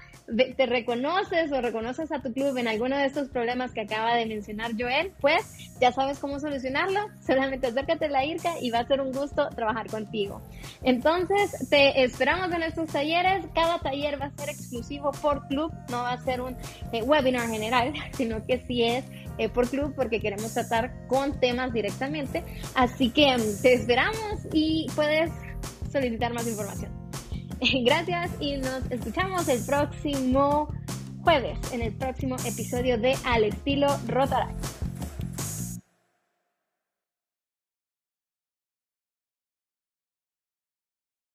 te 0.57 0.67
reconoces 0.67 1.53
o 1.53 1.61
reconoces 1.61 2.11
a 2.13 2.21
tu 2.21 2.33
club 2.33 2.57
en 2.57 2.69
alguno 2.69 2.97
de 2.97 3.07
estos 3.07 3.29
problemas 3.29 3.73
que 3.73 3.83
acaba 3.83 4.15
de 4.15 4.27
mencionar 4.27 4.73
Joel, 4.79 5.13
pues 5.21 5.77
ya 5.81 5.93
sabes 5.93 6.19
cómo 6.19 6.41
solucionarlo. 6.41 7.01
Solamente 7.27 7.67
acércate 7.67 8.07
a 8.07 8.09
la 8.11 8.25
IRCA 8.25 8.55
y 8.61 8.71
va 8.71 8.81
a 8.81 8.87
ser 8.87 9.01
un 9.01 9.13
gusto 9.13 9.49
trabajar 9.51 9.89
contigo. 9.89 10.41
Entonces, 10.83 11.69
te 11.69 12.03
esperamos 12.03 12.53
en 12.53 12.63
estos 12.63 12.91
talleres. 12.91 13.47
Cada 13.55 13.79
taller 13.79 14.21
va 14.21 14.27
a 14.27 14.31
ser 14.31 14.49
exclusivo 14.49 15.11
por 15.23 15.47
club, 15.49 15.73
no 15.91 16.03
va 16.03 16.13
a 16.13 16.19
ser 16.19 16.41
un 16.41 16.57
eh, 16.93 17.03
webinar 17.03 17.49
general, 17.49 17.93
sino 18.13 18.45
que 18.47 18.59
sí 18.67 18.85
es 18.85 19.05
eh, 19.39 19.49
por 19.49 19.69
club 19.69 19.95
porque 19.95 20.21
queremos 20.21 20.53
tratar 20.55 21.07
con 21.09 21.39
temas 21.41 21.73
directamente. 21.73 22.43
Así 22.75 23.11
que 23.11 23.37
mm, 23.37 23.63
te 23.63 23.75
esperamos 23.75 24.47
y 24.53 24.87
puedes 24.95 25.31
solicitar 25.91 26.33
más 26.33 26.47
información. 26.47 26.93
Gracias 27.85 28.31
y 28.41 28.57
nos 28.57 28.91
escuchamos 28.91 29.49
el 29.49 29.65
próximo 29.65 30.69
jueves 31.23 31.59
en 31.73 31.83
el 31.83 31.93
próximo 31.95 32.37
episodio 32.45 32.99
de 32.99 33.17
Al 33.25 33.45
estilo 33.45 33.89
Rotaract. 34.07 34.76